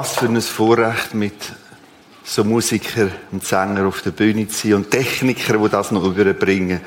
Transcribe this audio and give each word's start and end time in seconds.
Was 0.00 0.14
für 0.16 0.28
ein 0.28 0.40
Vorrecht, 0.40 1.12
mit 1.12 1.34
so 2.24 2.42
Musiker 2.42 3.10
und 3.32 3.44
Sänger 3.44 3.86
auf 3.86 4.00
der 4.00 4.12
Bühne 4.12 4.48
zu 4.48 4.68
sein 4.68 4.76
und 4.76 4.90
Techniker, 4.90 5.58
die 5.58 5.68
das 5.68 5.90
noch 5.90 6.02
überbringen. 6.04 6.80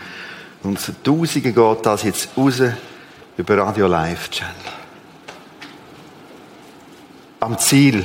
Und 0.64 0.80
zu 0.80 0.94
Tausenden 1.04 1.54
geht 1.54 1.86
das 1.86 2.02
jetzt 2.02 2.30
raus 2.36 2.60
über 3.38 3.58
Radio 3.60 3.86
Live 3.86 4.32
Channel. 4.32 4.56
Am 7.42 7.60
Ziel. 7.60 8.04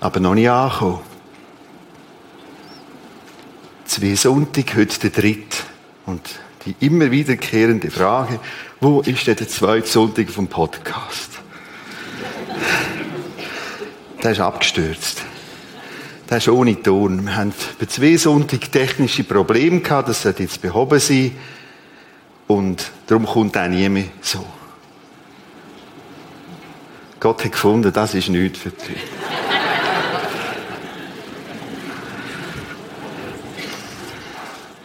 Aber 0.00 0.18
noch 0.18 0.34
nicht 0.34 0.50
angekommen. 0.50 1.02
Zwei 3.84 4.16
Sonntag, 4.16 4.74
heute 4.74 4.98
der 4.98 5.10
dritte. 5.10 5.58
Und 6.04 6.28
die 6.64 6.74
immer 6.80 7.10
wiederkehrende 7.10 7.90
Frage, 7.90 8.38
wo 8.80 9.00
ist 9.00 9.26
denn 9.26 9.36
der 9.36 9.48
zweite 9.48 9.86
Sonntag 9.86 10.30
vom 10.30 10.48
Podcast? 10.48 11.30
Der 14.22 14.32
ist 14.32 14.40
abgestürzt. 14.40 15.22
Der 16.30 16.38
ist 16.38 16.48
ohne 16.48 16.80
Ton. 16.80 17.26
Wir 17.26 17.36
haben 17.36 17.52
bei 17.78 17.86
zwei 17.86 18.16
Sonntag 18.16 18.70
technische 18.70 19.24
Probleme 19.24 19.80
gehabt, 19.80 20.08
das 20.08 20.22
sollte 20.22 20.44
jetzt 20.44 20.62
behoben 20.62 21.00
sein. 21.00 21.32
Und 22.46 22.90
darum 23.06 23.26
kommt 23.26 23.56
auch 23.56 23.68
nie 23.68 23.88
mehr 23.88 24.04
so. 24.20 24.44
Gott 27.18 27.44
hat 27.44 27.52
gefunden, 27.52 27.92
das 27.92 28.14
ist 28.14 28.28
nichts 28.28 28.58
für 28.58 28.70
dich. 28.70 28.96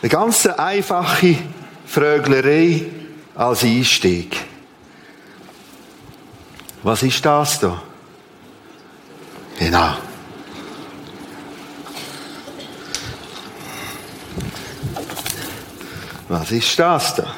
Eine 0.02 0.10
ganz 0.10 0.46
einfache 0.46 1.38
Fröglerei 1.88 2.86
als 3.34 3.64
Einstieg. 3.64 4.36
Was 6.84 7.02
ist 7.02 7.26
das 7.26 7.60
da? 7.60 7.82
Genau. 9.58 9.98
Was 16.28 16.52
ist 16.52 16.78
das 16.78 17.16
da? 17.16 17.34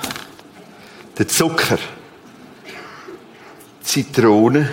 Der 1.17 1.27
Zucker. 1.27 1.77
Zitrone 3.81 4.70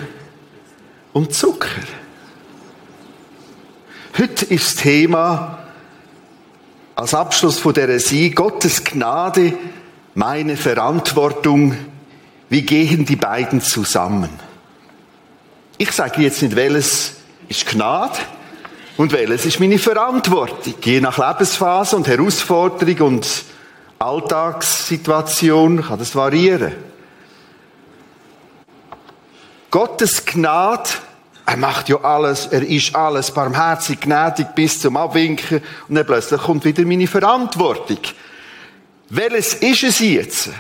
und 1.13 1.35
Zucker. 1.35 1.69
Heute 4.19 4.47
ist 4.47 4.77
das 4.77 4.83
Thema 4.83 5.66
als 6.97 7.13
Abschluss 7.13 7.59
von 7.59 7.75
der 7.75 8.01
Sie 8.01 8.31
Gottes 8.31 8.83
Gnade, 8.83 9.53
meine 10.15 10.57
Verantwortung. 10.57 11.77
Wie 12.49 12.63
gehen 12.63 13.05
die 13.05 13.17
beiden 13.17 13.61
zusammen? 13.61 14.31
Ich 15.77 15.93
sage 15.93 16.23
jetzt 16.23 16.41
nicht, 16.43 16.57
welches 16.57 17.13
ist 17.49 17.67
Gnade 17.67 18.19
und 18.97 19.13
welches 19.13 19.45
ist 19.45 19.61
meine 19.61 19.79
Verantwortung. 19.79 20.75
Je 20.83 21.01
nach 21.01 21.19
Lebensphase 21.19 21.97
und 21.97 22.09
Herausforderung 22.09 23.01
und 23.07 23.45
Alltagssituation 23.99 25.83
kann 25.83 25.99
das 25.99 26.15
variieren. 26.15 26.73
Gottes 29.71 30.25
Gnade 30.25 30.89
er 31.47 31.57
macht 31.57 31.89
ja 31.89 32.01
alles, 32.03 32.47
er 32.47 32.63
ist 32.63 32.95
alles 32.97 33.31
barmherzig, 33.31 34.01
gnädig 34.01 34.49
bis 34.57 34.81
zum 34.81 34.97
Abwinken 34.97 35.63
und 35.89 35.95
dann 35.95 36.05
plötzlich 36.05 36.41
kommt 36.41 36.65
wieder 36.65 36.85
meine 36.85 37.07
Verantwortung. 37.07 38.01
Welches 39.09 39.55
ist 39.55 39.85
es 39.85 40.01
jetzt? 40.01 40.51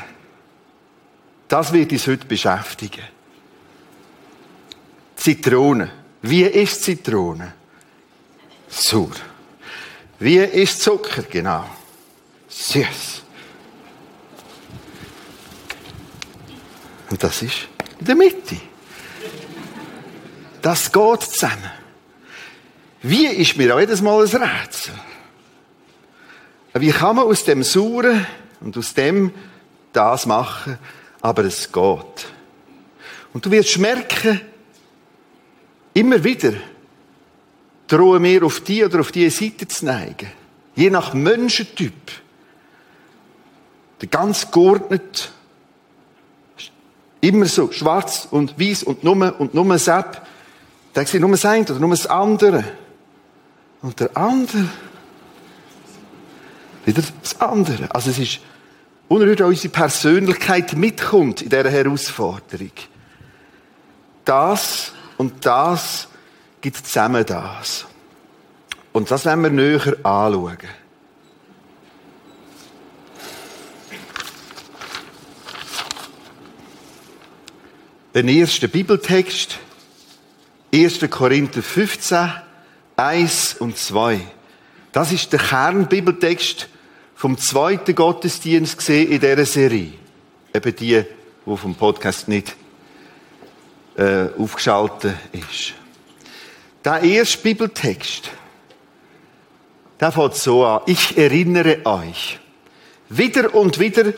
Das 1.49 1.73
wird 1.73 1.91
uns 1.91 2.07
heute 2.07 2.27
beschäftigen. 2.27 3.03
Zitrone. 5.17 5.91
Wie 6.23 6.43
ist 6.45 6.85
Zitrone? 6.85 7.53
Sauer. 8.69 9.11
Wie 10.21 10.39
ist 10.39 10.83
Zucker? 10.83 11.23
Genau. 11.23 11.65
Süß. 12.49 13.23
Und 17.11 17.23
das 17.23 17.43
ist 17.43 17.69
in 17.99 18.07
der 18.07 18.15
Mitte. 18.15 18.57
Das 20.67 20.91
geht 20.91 21.23
zusammen. 21.23 21.71
Wie 23.01 23.27
ist 23.27 23.57
mir 23.57 23.73
auch 23.73 23.79
jedes 23.79 24.03
Mal 24.03 24.27
ein 24.27 24.43
Rätsel. 24.43 24.95
Wie 26.75 26.91
kann 26.91 27.15
man 27.15 27.27
aus 27.27 27.45
dem 27.45 27.63
Sauren 27.63 28.27
und 28.61 28.77
aus 28.77 28.93
dem 28.93 29.33
das 29.93 30.27
machen, 30.27 30.77
aber 31.21 31.45
es 31.45 31.71
geht. 31.71 32.27
Und 33.33 33.47
du 33.47 33.51
wirst 33.53 33.79
merken, 33.79 34.41
immer 35.95 36.25
wieder 36.25 36.55
drohen 37.87 38.25
wir 38.25 38.43
auf 38.43 38.59
die 38.59 38.85
oder 38.85 38.99
auf 38.99 39.13
die 39.13 39.31
Seite 39.31 39.69
zu 39.69 39.85
neigen. 39.85 40.33
Je 40.75 40.91
nach 40.91 41.15
Menschentyp. 41.15 42.11
Der 44.01 44.09
ganz 44.09 44.51
geordnet, 44.51 45.31
immer 47.21 47.47
so 47.47 47.71
schwarz 47.71 48.27
und 48.29 48.59
weiß 48.59 48.83
und 48.83 49.05
nur 49.05 49.39
und 49.39 49.55
nur 49.55 49.79
Sepp. 49.79 50.27
Der 50.97 51.07
sieht 51.07 51.21
nur 51.21 51.31
das 51.31 51.45
eine 51.45 51.63
oder 51.63 51.79
nur 51.79 51.91
das 51.91 52.07
andere. 52.07 52.65
Und 53.83 54.01
der 54.01 54.17
andere, 54.17 54.69
wieder 56.87 57.03
das 57.21 57.39
andere. 57.39 57.95
Also 57.95 58.11
es 58.11 58.19
ist 58.19 58.41
unerhört 59.07 59.43
auch 59.43 59.49
unsere 59.49 59.69
Persönlichkeit 59.69 60.73
mitkommt 60.73 61.43
in 61.43 61.51
dieser 61.51 61.71
Herausforderung. 61.71 62.71
Das 64.25 64.93
und 65.19 65.45
das 65.45 66.09
gibt 66.63 66.79
zusammen 66.79 67.27
das. 67.27 67.85
Und 68.93 69.11
das 69.11 69.27
werden 69.27 69.43
wir 69.43 69.51
näher 69.51 69.97
anschauen. 70.03 70.57
Den 78.15 78.29
ersten 78.29 78.71
Bibeltext 78.71 79.59
1. 80.77 81.09
Korinther 81.09 81.63
15, 81.63 82.31
1 82.97 83.55
und 83.61 83.79
2. 83.79 84.21
Das 84.93 85.11
ist 85.11 85.33
der 85.33 85.41
Kernbibeltext 85.41 86.69
vom 87.15 87.39
zweiten 87.39 87.95
Gottesdienst 87.95 88.77
gesehen 88.77 89.11
in 89.11 89.21
dieser 89.21 89.47
Serie. 89.47 89.93
Eben 90.53 90.77
die, 90.77 91.03
die 91.47 91.57
vom 91.57 91.75
Podcast 91.75 92.29
nicht 92.29 92.55
äh, 93.97 94.27
aufgeschaltet 94.37 95.15
ist. 95.33 95.73
Der 96.85 97.01
erste 97.01 97.39
Bibeltext, 97.39 98.31
der 99.99 100.13
fängt 100.13 100.35
so 100.35 100.63
an. 100.67 100.83
Ich 100.85 101.17
erinnere 101.17 101.87
euch. 101.87 102.39
Wieder 103.09 103.55
und 103.55 103.79
wieder 103.79 104.13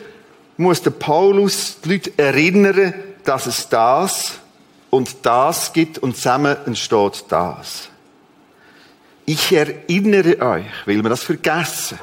muss 0.56 0.82
der 0.82 0.90
Paulus 0.90 1.80
die 1.84 1.92
Leute 1.92 2.12
erinnern, 2.16 2.94
dass 3.22 3.46
es 3.46 3.68
das 3.68 4.40
und 4.90 5.26
das 5.26 5.72
gibt 5.72 5.98
und 5.98 6.16
zusammen 6.16 6.56
entsteht 6.66 7.24
das. 7.28 7.88
Ich 9.26 9.52
erinnere 9.52 10.40
euch, 10.40 10.86
will 10.86 11.02
man 11.02 11.10
das 11.10 11.22
vergessen? 11.22 11.98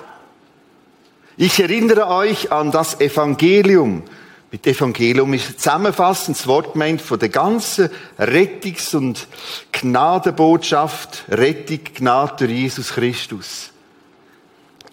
Ich 1.38 1.60
erinnere 1.60 2.08
euch 2.08 2.52
an 2.52 2.72
das 2.72 3.00
Evangelium. 3.02 4.04
Mit 4.52 4.68
Evangelium 4.68 5.34
ist 5.34 5.60
zusammenfassend 5.60 6.38
das 6.38 6.48
Wort 6.48 6.76
meint 6.76 7.02
von 7.02 7.20
der 7.20 7.30
ganzen 7.30 7.90
Rettungs- 8.18 8.96
und 8.96 9.28
Gnadenbotschaft, 9.72 11.26
Rettung, 11.30 11.80
Gnade 11.96 12.36
durch 12.38 12.52
Jesus 12.52 12.94
Christus. 12.94 13.72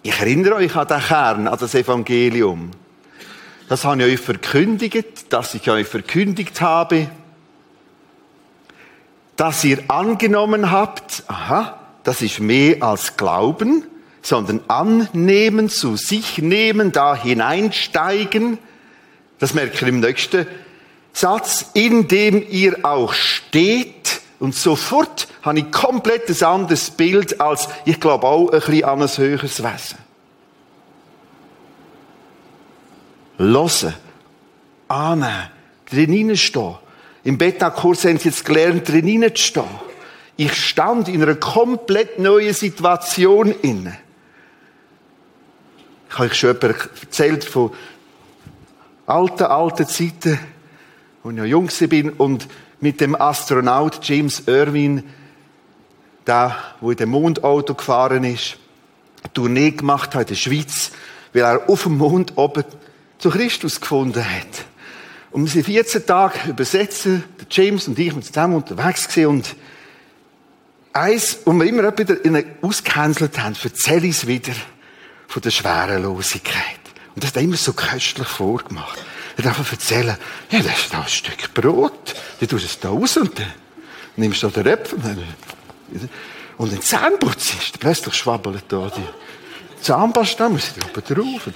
Ich 0.01 0.19
erinnere 0.19 0.55
euch 0.55 0.75
an 0.75 0.87
den 0.87 0.99
Kern, 0.99 1.47
an 1.47 1.57
das 1.57 1.75
Evangelium. 1.75 2.71
Das 3.69 3.85
habe 3.85 4.01
ich 4.03 4.13
euch 4.13 4.19
verkündigt, 4.19 5.31
dass 5.31 5.53
ich 5.53 5.69
euch 5.69 5.87
verkündigt 5.87 6.59
habe 6.59 7.09
dass 9.35 9.63
ihr 9.63 9.79
angenommen 9.87 10.71
habt, 10.71 11.23
aha, 11.27 11.79
das 12.03 12.21
ist 12.21 12.39
mehr 12.39 12.83
als 12.83 13.17
Glauben, 13.17 13.83
sondern 14.21 14.61
annehmen, 14.67 15.69
zu 15.69 15.95
sich 15.95 16.37
nehmen, 16.37 16.91
da 16.91 17.15
hineinsteigen. 17.15 18.57
Das 19.39 19.53
merkt 19.53 19.81
ihr 19.81 19.87
im 19.89 19.99
nächsten 19.99 20.47
Satz, 21.11 21.65
in 21.73 22.07
dem 22.07 22.45
ihr 22.49 22.85
auch 22.85 23.13
steht. 23.13 24.21
Und 24.39 24.55
sofort 24.55 25.27
habe 25.41 25.59
ich 25.59 25.71
komplett 25.71 26.29
ein 26.29 26.43
anderes 26.45 26.91
Bild 26.91 27.39
als, 27.41 27.67
ich 27.85 27.99
glaube 27.99 28.27
auch, 28.27 28.51
ein 28.51 28.59
bisschen 28.59 28.83
an 28.85 29.01
ein 29.01 29.07
höheres 29.07 29.63
Wesen. 29.63 29.97
Hören, 33.37 33.93
annehmen, 34.87 35.49
drin 35.89 36.37
stehen. 36.37 36.75
Im 37.23 37.37
Beta-Kurs 37.37 38.03
haben 38.05 38.17
sie 38.17 38.29
jetzt 38.29 38.43
gelernt, 38.43 38.89
drin 38.89 39.23
zu 39.33 39.41
stehen. 39.41 39.63
Ich 40.35 40.53
stand 40.53 41.07
in 41.07 41.21
einer 41.21 41.35
komplett 41.35 42.19
neuen 42.19 42.53
Situation 42.53 43.53
inne. 43.61 43.97
Ich 46.09 46.17
habe 46.17 46.29
euch 46.29 46.35
schon 46.35 46.59
erzählt 46.59 47.43
von 47.43 47.71
alten, 49.05 49.43
alten 49.43 49.87
Zeiten, 49.87 50.39
als 51.23 51.33
ich 51.33 51.39
noch 51.39 51.45
jung 51.45 51.69
bin 51.87 52.09
und 52.09 52.47
mit 52.81 52.99
dem 52.99 53.15
Astronaut 53.15 53.99
James 54.03 54.43
Irwin, 54.47 55.03
der, 56.27 56.55
wo 56.81 56.91
in 56.91 56.97
dem 56.97 57.09
Mondauto 57.09 57.73
gefahren 57.73 58.23
ist, 58.25 58.57
eine 59.23 59.33
Tournee 59.33 59.71
gemacht 59.71 60.15
hat 60.15 60.23
in 60.23 60.27
der 60.29 60.35
Schweiz, 60.35 60.91
weil 61.31 61.43
er 61.43 61.69
auf 61.69 61.83
dem 61.83 61.97
Mond 61.97 62.33
oben 62.37 62.65
zu 63.17 63.29
Christus 63.29 63.79
gefunden 63.79 64.23
hat. 64.23 64.65
Und 65.33 65.45
wir 65.45 65.51
sind 65.51 65.65
14 65.65 66.05
Tage 66.05 66.49
übersetzen, 66.49 67.23
der 67.39 67.47
James 67.49 67.87
und 67.87 67.97
ich 67.97 68.13
sind 68.13 68.23
zusammen 68.23 68.55
unterwegs 68.55 69.07
gewesen 69.07 69.27
und 69.27 69.55
eins, 70.93 71.39
und 71.43 71.59
wir 71.59 71.67
immer 71.67 71.97
wieder 71.97 72.43
ausgehänselt 72.61 73.39
haben, 73.39 73.55
erzähle 73.63 74.05
ich 74.05 74.17
es 74.17 74.27
wieder 74.27 74.53
von 75.27 75.41
der 75.41 75.49
Schwerelosigkeit. 75.49 76.79
Und 77.15 77.23
das 77.23 77.31
hat 77.31 77.37
er 77.37 77.41
immer 77.41 77.57
so 77.57 77.73
köstlich 77.73 78.27
vorgemacht. 78.27 79.03
Er 79.35 79.43
darf 79.43 79.71
erzählen, 79.71 80.15
ja, 80.51 80.59
das 80.59 80.83
ist 80.83 80.93
da 80.93 81.01
ein 81.01 81.07
Stück 81.07 81.51
Brot, 81.55 82.13
du 82.39 82.45
tust 82.45 82.65
es 82.65 82.79
da 82.79 82.89
raus 82.89 83.17
und 83.17 83.37
dann 83.39 83.51
nimmst 84.15 84.43
du 84.43 84.49
da 84.49 84.61
den 84.61 84.73
Äpfel 84.73 84.99
und 86.57 86.71
den 86.71 86.81
Zahn 86.83 87.17
putzt, 87.17 87.79
plötzlich 87.79 88.13
schwabbelt 88.13 88.65
da 88.67 88.91
die 88.95 89.83
Zahnpasta, 89.83 90.47
muss 90.47 90.67
ich 90.67 90.73
da 90.79 90.87
oben 90.87 91.03
drauf. 91.03 91.47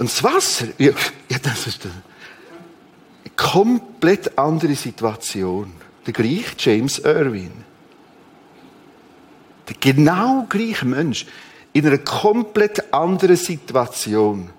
Und 0.00 0.10
das 0.10 0.24
Wasser, 0.24 0.66
ja, 0.78 0.90
ja 1.28 1.38
das 1.40 1.68
ist 1.68 1.84
eine 1.84 1.94
komplett 3.36 4.38
andere 4.38 4.74
Situation. 4.74 5.72
Der 6.06 6.12
gleiche 6.12 6.54
James 6.58 6.98
Irwin. 6.98 7.52
Der 9.68 9.76
genau 9.78 10.46
gleiche 10.48 10.86
Mensch. 10.86 11.26
In 11.72 11.86
einer 11.86 11.98
komplett 11.98 12.92
anderen 12.92 13.36
Situation. 13.36 14.50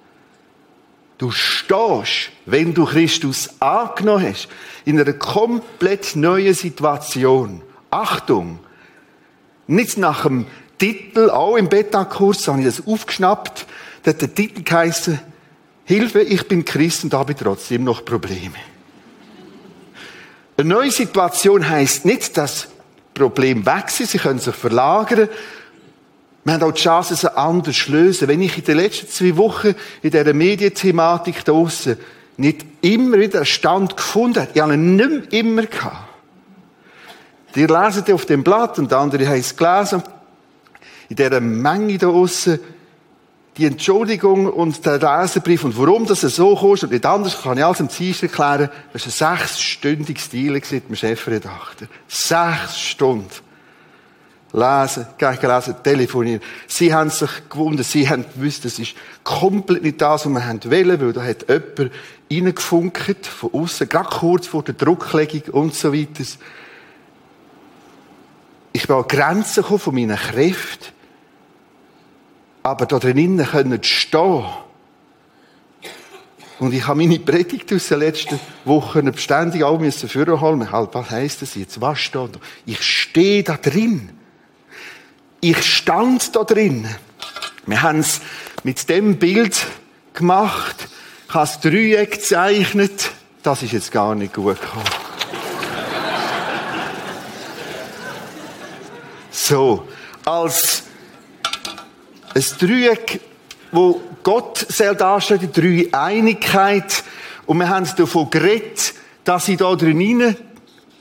Du 1.18 1.32
stehst, 1.32 2.30
wenn 2.46 2.74
du 2.76 2.86
Christus 2.86 3.50
angenommen 3.60 4.28
hast, 4.30 4.48
in 4.86 5.00
einer 5.00 5.14
komplett 5.14 6.16
neuen 6.16 6.54
Situation. 6.54 7.64
Achtung! 7.90 8.60
Nicht 9.66 9.98
nach 9.98 10.24
dem 10.24 10.46
Titel, 10.78 11.30
auch 11.30 11.58
im 11.58 11.70
Beta-Kurs 11.70 12.48
habe 12.48 12.60
ich 12.60 12.66
das 12.66 12.86
aufgeschnappt, 12.86 13.66
da 14.04 14.12
hat 14.12 14.22
der 14.22 14.34
Titel 14.34 14.62
geheißen, 14.62 15.20
Hilfe, 15.88 16.22
ich 16.22 16.46
bin 16.50 16.66
Christ 16.66 17.06
und 17.06 17.14
habe 17.14 17.34
trotzdem 17.34 17.86
noch 17.86 18.04
Probleme. 18.04 18.58
Eine 20.58 20.68
neue 20.68 20.92
Situation 20.92 21.68
heißt 21.68 22.04
nicht, 22.04 22.36
dass 22.36 22.68
Probleme 23.14 23.66
weg 23.66 23.90
sind, 23.90 24.10
sie 24.10 24.18
können 24.18 24.40
sich 24.40 24.54
verlagern, 24.54 25.30
wir 26.44 26.54
haben 26.54 26.64
auch 26.64 26.72
die 26.72 26.82
Chance, 26.82 27.16
sie 27.16 27.38
anders 27.38 27.88
lösen. 27.88 28.28
Wenn 28.28 28.42
ich 28.42 28.58
in 28.58 28.64
den 28.64 28.78
letzten 28.78 29.10
zwei 29.10 29.36
Wochen 29.36 29.76
in 30.02 30.12
dieser 30.12 30.34
Medienthematik 30.34 31.44
draussen 31.44 31.98
nicht 32.38 32.66
immer 32.82 33.18
wieder 33.18 33.40
einen 33.40 33.46
Stand 33.46 33.98
gefunden 33.98 34.42
habe, 34.42 34.52
ich 34.54 34.62
habe 34.62 34.74
ihn 34.74 34.96
nicht 34.96 35.10
mehr 35.10 35.42
immer 35.42 35.64
gehabt. 35.64 36.08
Die 37.56 37.66
lesen 37.66 38.14
auf 38.14 38.26
dem 38.26 38.44
Blatt 38.44 38.78
und 38.78 38.94
andere 38.94 39.28
haben 39.28 39.40
es 39.40 39.56
gelesen. 39.56 40.04
In 41.10 41.16
dieser 41.16 41.42
Menge 41.42 41.98
draussen 41.98 42.60
die 43.58 43.66
Entschuldigung 43.66 44.48
und 44.48 44.86
der 44.86 45.00
Leserbrief 45.00 45.64
und 45.64 45.78
warum 45.78 46.06
das 46.06 46.22
so 46.22 46.56
kostet 46.56 46.90
und 46.90 46.94
nicht 46.94 47.06
anders, 47.06 47.42
kann 47.42 47.58
ich 47.58 47.66
alles 47.66 47.80
im 47.80 47.90
Ziel 47.90 48.16
erklären. 48.22 48.70
Das 48.94 49.22
war 49.22 49.32
ein 49.32 49.38
sechsstündiges 49.40 50.30
Deal 50.30 50.54
mit 50.54 50.72
dem 50.72 50.96
Chefredakteur. 50.96 51.88
Sechs 52.08 52.80
Stunden 52.80 53.48
lesen, 54.54 55.08
gelesen, 55.18 55.76
telefonieren. 55.84 56.42
Sie 56.68 56.94
haben 56.94 57.10
sich 57.10 57.30
gewundert, 57.50 57.86
sie 57.86 58.08
haben 58.08 58.26
gewusst, 58.34 58.66
das 58.66 58.80
ist 58.80 58.96
komplett 59.24 59.84
nicht 59.84 60.02
das, 60.02 60.26
was 60.26 60.34
wir 60.34 60.72
wollen, 60.72 61.02
weil 61.02 61.14
da 61.14 61.24
hat 61.24 61.48
jemand 61.50 61.92
reingefunkt, 62.32 63.26
von 63.26 63.54
außen, 63.54 63.90
gerade 63.90 64.10
kurz 64.10 64.48
vor 64.48 64.64
der 64.64 64.76
Drucklegung 64.76 65.54
und 65.54 65.76
so 65.76 65.94
weiter. 65.94 66.24
Ich 68.72 68.88
bin 68.88 68.96
an 68.96 69.08
Grenzen 69.08 69.64
von 69.64 69.96
meinen 69.96 70.18
Kräften, 70.18 70.94
aber 72.68 72.86
da 72.86 73.00
drinnen 73.00 73.46
können 73.46 73.82
stehen. 73.82 74.44
Und 76.60 76.74
ich 76.74 76.86
habe 76.86 77.00
meine 77.00 77.20
Predigt 77.20 77.72
aus 77.72 77.88
den 77.88 78.00
letzten 78.00 78.40
Wochen 78.66 79.10
beständig 79.12 79.64
auch 79.64 79.80
müssen 79.80 80.10
vorholen. 80.10 80.70
Halt, 80.72 80.90
was 80.94 81.10
heisst 81.10 81.42
das 81.42 81.56
jetzt? 81.56 81.80
Was 81.80 82.00
steht 82.00 82.36
da? 82.36 82.40
Ich 82.66 82.84
stehe 82.84 83.44
da 83.44 83.56
drin. 83.56 84.10
Ich 85.40 85.64
stand 85.64 86.36
da 86.36 86.44
drin. 86.44 86.88
Wir 87.68 87.82
haben 87.84 88.00
es 88.00 88.20
mit 88.64 88.90
dem 88.90 89.18
Bild 89.18 89.66
gemacht. 90.14 90.90
Ich 91.28 91.34
habe 91.34 91.48
das 91.48 91.62
Dreieck 91.62 92.12
gezeichnet. 92.12 93.12
Das 93.44 93.64
ist 93.64 93.72
jetzt 93.72 93.92
gar 93.94 94.14
nicht 94.14 94.34
gut 94.34 94.60
gekommen. 94.60 94.84
So, 99.32 99.88
als 100.26 100.87
ein 102.38 102.46
Dreieck, 102.60 103.20
wo 103.72 104.02
Gott 104.24 104.66
soll 104.70 104.96
darstellen, 104.96 105.50
die 105.54 105.94
Einigkeit. 105.94 107.04
Und 107.46 107.60
wir 107.60 107.70
haben 107.70 107.88
davon 107.98 108.30
geredet, 108.30 108.94
dass 109.24 109.48
ich 109.48 109.58
da 109.58 109.76
drin 109.76 110.36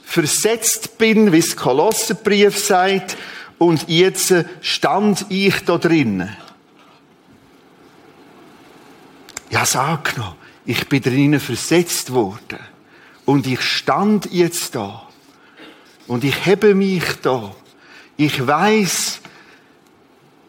versetzt 0.03 0.97
bin, 0.97 1.31
wie 1.31 1.39
es 1.39 1.55
Kolossenbrief 1.55 2.57
sagt, 2.57 3.17
und 3.59 3.89
jetzt 3.89 4.33
stand 4.61 5.25
ich 5.29 5.65
da 5.65 5.77
drinnen. 5.77 6.35
Ja, 9.49 9.65
sag 9.65 10.17
noch, 10.17 10.35
ich 10.65 10.87
bin 10.87 11.01
drinnen 11.01 11.39
versetzt 11.39 12.13
worden. 12.13 12.59
Und 13.25 13.47
ich 13.47 13.61
stand 13.61 14.31
jetzt 14.31 14.75
da. 14.75 15.07
Und 16.05 16.23
ich 16.23 16.45
hebe 16.45 16.75
mich 16.75 17.03
da. 17.21 17.53
Ich 18.15 18.45
weiß, 18.45 19.21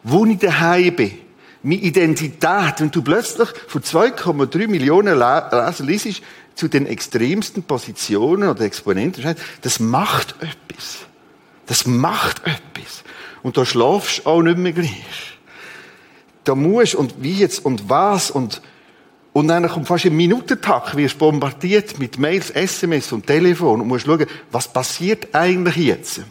wo 0.03 0.25
ich 0.25 0.37
daheim 0.37 0.95
bin. 0.95 1.17
Meine 1.61 1.81
Identität. 1.81 2.75
Wenn 2.77 2.91
du 2.91 3.01
plötzlich 3.01 3.49
von 3.67 3.81
2,3 3.81 4.67
Millionen 4.67 5.17
Lesern 5.17 5.87
liest, 5.87 6.21
zu 6.55 6.67
den 6.67 6.87
extremsten 6.87 7.63
Positionen 7.63 8.49
oder 8.49 8.61
Exponenten, 8.61 9.35
das 9.61 9.79
macht 9.79 10.35
etwas. 10.41 11.05
Das 11.67 11.85
macht 11.85 12.41
etwas. 12.45 13.03
Und 13.43 13.55
da 13.55 13.65
schlafst 13.65 14.19
du 14.19 14.29
auch 14.29 14.41
nicht 14.41 14.57
mehr 14.57 14.73
gleich. 14.73 15.37
Da 16.43 16.55
musst, 16.55 16.95
und 16.95 17.15
wie 17.21 17.33
jetzt, 17.33 17.63
und 17.63 17.89
was, 17.89 18.31
und, 18.31 18.61
und 19.33 19.47
dann 19.47 19.69
kommt 19.69 19.87
fast 19.87 20.05
im 20.05 20.17
Minutentakt, 20.17 20.97
wirst 20.97 21.17
bombardiert 21.17 21.99
mit 21.99 22.17
Mails, 22.17 22.49
SMS 22.49 23.11
und 23.11 23.27
Telefon 23.27 23.81
und 23.81 23.87
musst 23.87 24.05
schauen, 24.05 24.25
was 24.51 24.67
passiert 24.67 25.33
eigentlich 25.33 25.77
jetzt? 25.77 26.21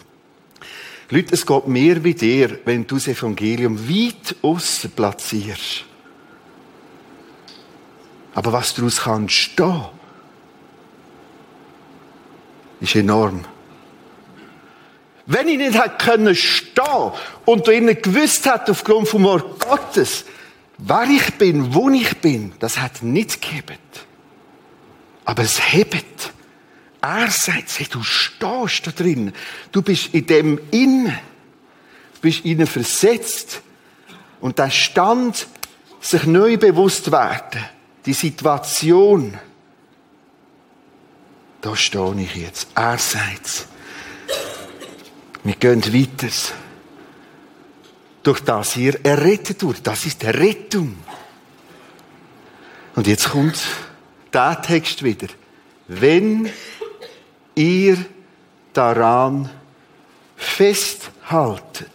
Leute, 1.11 1.35
es 1.35 1.47
geht 1.47 1.67
mehr 1.67 2.05
wie 2.05 2.15
dir, 2.15 2.59
wenn 2.67 2.87
du 2.87 2.97
das 2.97 3.09
Evangelium 3.09 3.79
weit 3.89 4.37
aussen 4.43 4.91
platzierst. 4.91 5.85
Aber 8.35 8.53
was 8.53 8.75
daraus 8.75 9.01
kann 9.01 9.29
stehen, 9.29 9.87
ist 12.81 12.95
enorm. 12.95 13.45
Wenn 15.25 15.49
ich 15.49 15.59
nicht 15.59 15.83
hätte 15.83 15.97
können 15.99 16.35
stehen 16.35 17.13
und 17.45 17.67
ihnen 17.69 18.01
gewusst 18.01 18.47
hat 18.47 18.69
aufgrund 18.69 19.09
vom 19.09 19.25
Wort 19.25 19.61
Gottes, 19.67 20.25
wer 20.77 21.05
ich 21.05 21.35
bin, 21.35 21.75
wo 21.75 21.89
ich 21.91 22.19
bin, 22.19 22.53
das 22.61 22.79
hat 22.79 23.03
nicht 23.03 23.41
gegeben. 23.41 23.79
Aber 25.25 25.43
es 25.43 25.73
hebt. 25.73 26.33
Er 27.01 27.31
sagt, 27.31 27.79
hey, 27.79 27.87
du 27.91 28.03
stehst 28.03 28.87
da 28.87 28.91
drin. 28.91 29.33
Du 29.71 29.83
bist 29.83 30.13
in 30.15 30.27
dem. 30.27 30.57
Du 30.71 32.21
bist 32.21 32.45
ihnen 32.45 32.67
versetzt. 32.67 33.63
Und 34.41 34.59
der 34.59 34.71
Stand, 34.71 35.47
sich 36.01 36.25
neu 36.25 36.57
bewusst 36.57 37.11
werden, 37.11 37.65
die 38.07 38.13
Situation, 38.13 39.37
da 41.61 41.75
stehe 41.75 42.15
ich 42.21 42.37
jetzt. 42.37 42.69
Er 42.75 42.99
sagt 42.99 43.67
wir 45.49 45.55
gehen 45.55 45.83
weiter. 45.83 46.35
Durch 48.23 48.41
das 48.41 48.77
ihr 48.77 49.03
errettet 49.03 49.63
wird. 49.63 49.87
Das 49.87 50.05
ist 50.05 50.23
Rettung. 50.25 50.97
Und 52.95 53.07
jetzt 53.07 53.31
kommt 53.31 53.59
der 54.33 54.61
Text 54.61 55.03
wieder. 55.03 55.29
Wenn 55.87 56.51
ihr 57.59 57.99
daran 58.73 59.51
festhaltet. 60.37 61.89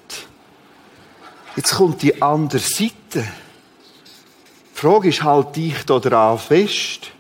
Jetzt 1.56 1.76
kommt 1.76 2.02
die 2.02 2.22
andere 2.22 2.60
Seite. 2.60 2.94
Die 3.14 4.74
Frage 4.74 5.10
ist, 5.10 5.24
halt 5.24 5.56
dich 5.56 5.86
da 5.86 6.00
daran 6.00 6.38
fest? 6.38 7.12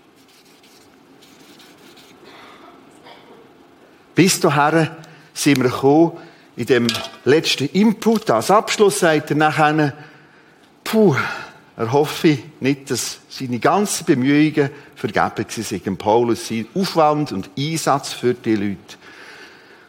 Bis 4.13 4.39
dahin 4.39 4.89
sind 5.33 5.57
wir 5.63 5.69
gekommen, 5.69 6.17
in 6.55 6.65
dem 6.65 6.87
letzten 7.23 7.67
Input, 7.69 8.29
als 8.29 8.51
Abschluss 8.51 8.99
sagt 8.99 9.31
er 9.31 9.37
nachher, 9.37 9.93
puh, 10.83 11.15
er 11.77 11.91
hoffe 11.91 12.37
nicht, 12.59 12.91
dass 12.91 13.19
seine 13.37 13.59
ganzen 13.59 14.05
Bemühungen 14.05 14.69
vergebens 14.95 15.55
sind. 15.55 15.97
Paulus 15.97 16.47
sein 16.47 16.67
Aufwand 16.75 17.31
und 17.31 17.49
Einsatz 17.57 18.13
für 18.13 18.33
die 18.33 18.55
Leute. 18.55 18.97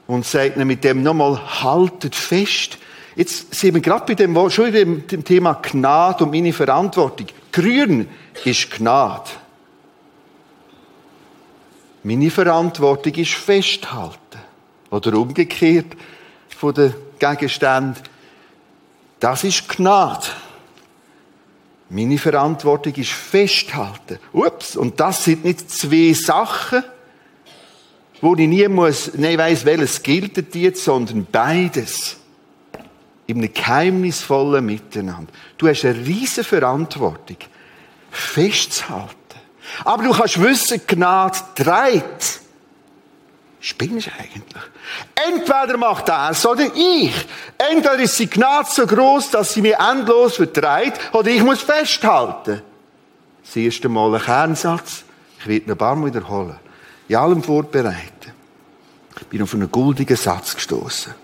Und 0.06 0.24
sagt 0.24 0.56
ihnen 0.56 0.66
mit 0.66 0.84
dem 0.84 1.02
nochmal, 1.02 1.40
haltet 1.62 2.14
fest. 2.14 2.78
Jetzt 3.16 3.54
sind 3.54 3.74
wir 3.74 3.80
gerade 3.80 4.04
bei 4.06 4.14
dem, 4.14 4.50
schon 4.50 4.72
dem, 4.72 5.06
dem 5.06 5.24
Thema 5.24 5.54
Gnade 5.54 6.24
und 6.24 6.30
meine 6.30 6.52
Verantwortung. 6.52 7.26
Grün 7.52 8.08
ist 8.44 8.70
Gnade. 8.70 9.30
Meine 12.02 12.30
Verantwortung 12.30 13.14
ist 13.14 13.32
festhalten. 13.32 14.18
Oder 14.90 15.14
umgekehrt 15.14 15.96
von 16.48 16.74
den 16.74 16.94
Gegenständen. 17.18 18.02
Das 19.20 19.44
ist 19.44 19.68
Gnade. 19.68 20.26
Meine 21.94 22.18
Verantwortung 22.18 22.92
ist 22.94 23.12
festhalten. 23.12 24.18
Ups, 24.32 24.74
und 24.74 24.98
das 24.98 25.22
sind 25.24 25.44
nicht 25.44 25.70
zwei 25.70 26.12
Sachen, 26.12 26.82
wo 28.20 28.34
ich 28.34 28.48
nie 28.48 28.66
muss, 28.66 29.14
nicht 29.14 29.38
weiss, 29.38 29.64
welches 29.64 30.02
gilt 30.02 30.56
jetzt, 30.56 30.82
sondern 30.82 31.24
beides. 31.30 32.16
In 33.28 33.38
einem 33.38 33.54
geheimnisvollen 33.54 34.66
Miteinander. 34.66 35.32
Du 35.56 35.68
hast 35.68 35.84
eine 35.84 36.04
riesige 36.04 36.42
Verantwortung, 36.42 37.36
festzuhalten. 38.10 39.14
Aber 39.84 40.02
du 40.02 40.10
kannst 40.10 40.42
wissen, 40.42 40.80
Gnade 40.88 41.38
trägt. 41.54 42.40
Spinnst 43.64 44.11
eigentlich? 44.18 44.62
Entweder 45.14 45.78
macht 45.78 46.11
es 46.30 46.44
oder 46.44 46.66
ich. 46.75 47.14
Entweder 47.56 47.99
ist 47.99 48.18
die 48.18 48.28
Gnade 48.28 48.68
so 48.71 48.87
groß, 48.87 49.30
dass 49.30 49.54
sie 49.54 49.62
mir 49.62 49.78
endlos 49.78 50.37
vertreibt, 50.37 51.14
oder 51.14 51.30
ich 51.30 51.42
muss 51.42 51.62
festhalten. 51.62 52.61
Das 53.42 53.56
erste 53.56 53.88
Mal 53.88 54.16
ein 54.16 54.21
Kernsatz. 54.21 55.04
Ich 55.38 55.47
werde 55.47 55.64
ihn 55.64 55.71
ein 55.71 55.78
paar 55.78 55.97
Mal 55.97 56.09
wiederholen. 56.09 56.59
In 57.09 57.16
allem 57.16 57.42
vorbereiten. 57.42 58.33
Ich 59.18 59.26
bin 59.28 59.40
auf 59.40 59.54
einen 59.54 59.71
goldigen 59.71 60.16
Satz 60.18 60.54
gestoßen. 60.56 61.14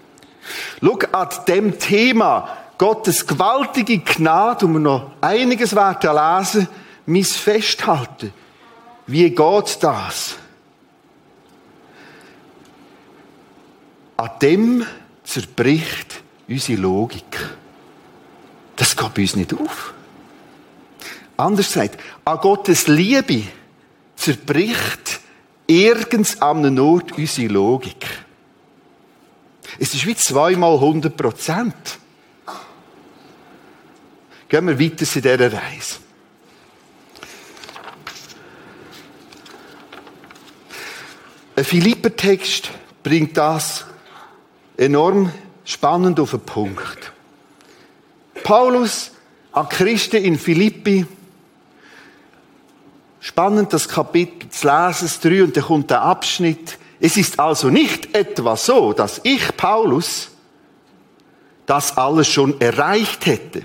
Schau, 0.80 0.98
an 1.12 1.28
dem 1.46 1.78
Thema 1.78 2.56
Gottes 2.78 3.26
gewaltige 3.26 3.98
Gnade, 3.98 4.64
um 4.64 4.80
noch 4.80 5.10
einiges 5.20 5.76
werden 5.76 6.16
lesen, 6.16 6.68
mein 7.04 7.22
Festhalten. 7.22 8.32
Wie 9.06 9.28
geht 9.28 9.78
das? 9.82 10.36
An 14.20 14.32
dem 14.42 14.86
zerbricht 15.24 16.22
unsere 16.46 16.78
Logik. 16.78 17.38
Das 18.76 18.94
geht 18.94 19.14
bei 19.14 19.22
uns 19.22 19.34
nicht 19.34 19.54
auf. 19.54 19.94
Anders 21.38 21.68
gesagt, 21.68 21.98
an 22.26 22.36
Gottes 22.36 22.86
Liebe 22.86 23.44
zerbricht 24.16 25.20
irgends 25.66 26.42
an 26.42 26.66
einem 26.66 26.84
Ort 26.84 27.16
unsere 27.16 27.50
Logik. 27.50 28.06
Es 29.78 29.94
ist 29.94 30.04
wie 30.04 30.14
zweimal 30.14 30.74
100 30.74 31.16
Prozent. 31.16 31.98
Gehen 34.50 34.66
wir 34.66 34.78
weiter 34.78 35.16
in 35.16 35.22
dieser 35.22 35.52
Reise. 35.54 35.96
Ein 41.56 41.64
Philipper-Text 41.64 42.70
bringt 43.02 43.34
das 43.38 43.86
enorm 44.80 45.30
spannend 45.64 46.18
auf 46.18 46.30
den 46.30 46.40
Punkt. 46.40 47.12
Paulus 48.42 49.12
an 49.52 49.68
Christen 49.68 50.24
in 50.24 50.38
Philippi. 50.38 51.06
Spannend, 53.20 53.72
das 53.72 53.86
Kapitel 53.86 54.48
zu 54.48 54.66
lesen, 54.66 55.02
das 55.02 55.20
3, 55.20 55.44
und 55.44 55.56
dann 55.56 55.64
kommt 55.64 55.90
der 55.90 56.00
Abschnitt. 56.00 56.78
Es 56.98 57.18
ist 57.18 57.38
also 57.38 57.68
nicht 57.68 58.16
etwa 58.16 58.56
so, 58.56 58.94
dass 58.94 59.20
ich, 59.22 59.54
Paulus, 59.56 60.30
das 61.66 61.98
alles 61.98 62.28
schon 62.28 62.58
erreicht 62.60 63.26
hätte 63.26 63.62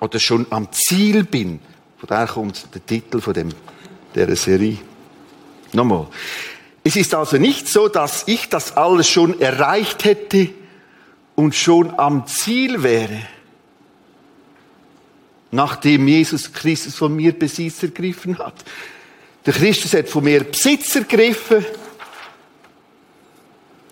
oder 0.00 0.18
schon 0.18 0.46
am 0.50 0.68
Ziel 0.72 1.22
bin. 1.22 1.60
Von 1.98 2.08
daher 2.08 2.26
kommt 2.26 2.66
der 2.74 2.84
Titel 2.84 3.20
von 3.20 3.32
dem, 3.32 3.50
der 4.14 4.34
Serie. 4.34 4.78
Nochmal. 5.72 6.08
Es 6.86 6.96
ist 6.96 7.14
also 7.14 7.38
nicht 7.38 7.66
so, 7.66 7.88
dass 7.88 8.24
ich 8.26 8.50
das 8.50 8.76
alles 8.76 9.08
schon 9.08 9.40
erreicht 9.40 10.04
hätte 10.04 10.50
und 11.34 11.54
schon 11.54 11.98
am 11.98 12.26
Ziel 12.26 12.82
wäre, 12.82 13.22
nachdem 15.50 16.06
Jesus 16.06 16.52
Christus 16.52 16.94
von 16.94 17.16
mir 17.16 17.32
Besitz 17.32 17.82
ergriffen 17.82 18.38
hat. 18.38 18.54
Der 19.46 19.54
Christus 19.54 19.94
hat 19.94 20.10
von 20.10 20.24
mir 20.24 20.44
Besitz 20.44 20.94
ergriffen, 20.94 21.64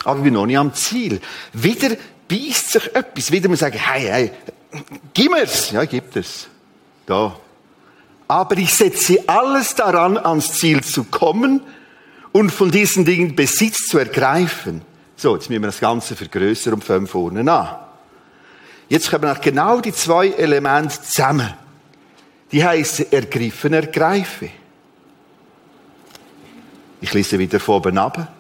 aber 0.05 0.21
bin 0.21 0.35
noch 0.35 0.47
nicht 0.47 0.59
am 0.59 0.75
Ziel. 0.75 1.21
Wieder 1.55 1.97
beißt 2.29 2.73
sich 2.73 2.95
etwas, 2.95 3.31
wieder 3.31 3.49
mal 3.49 3.57
sagen, 3.57 3.79
hey, 3.79 4.03
hey, 4.03 4.31
gib 5.15 5.31
mir's. 5.31 5.71
Ja, 5.71 5.85
gibt 5.87 6.15
es. 6.17 6.47
Da. 7.07 7.39
Aber 8.29 8.57
ich 8.59 8.75
setze 8.75 9.19
alles 9.27 9.75
daran, 9.75 10.19
ans 10.19 10.53
Ziel 10.55 10.83
zu 10.83 11.05
kommen, 11.05 11.63
und 12.33 12.51
von 12.51 12.71
diesen 12.71 13.05
Dingen 13.05 13.37
Besitz 13.37 13.89
zu 13.89 13.99
ergreifen. 13.99 14.83
So, 15.17 15.35
jetzt 15.37 15.49
müssen 15.49 15.63
wir 15.63 15.69
das 15.69 15.81
Ganze 15.81 16.17
vergrößern 16.17 16.75
und 16.75 16.85
fangen 16.85 17.07
vorne 17.07 17.51
an. 17.53 17.77
Jetzt 18.89 19.11
kommen 19.11 19.37
genau 19.41 19.81
die 19.81 19.93
zwei 19.93 20.29
Elemente 20.29 21.01
zusammen. 21.03 21.55
Die 22.51 22.65
heißen 22.65 23.13
ergriffen, 23.13 23.73
ergreife. 23.73 24.51
Ich 27.01 27.13
lese 27.15 27.39
wieder 27.39 27.59
von 27.59 27.77
oben 27.77 27.99
ab. 27.99 28.33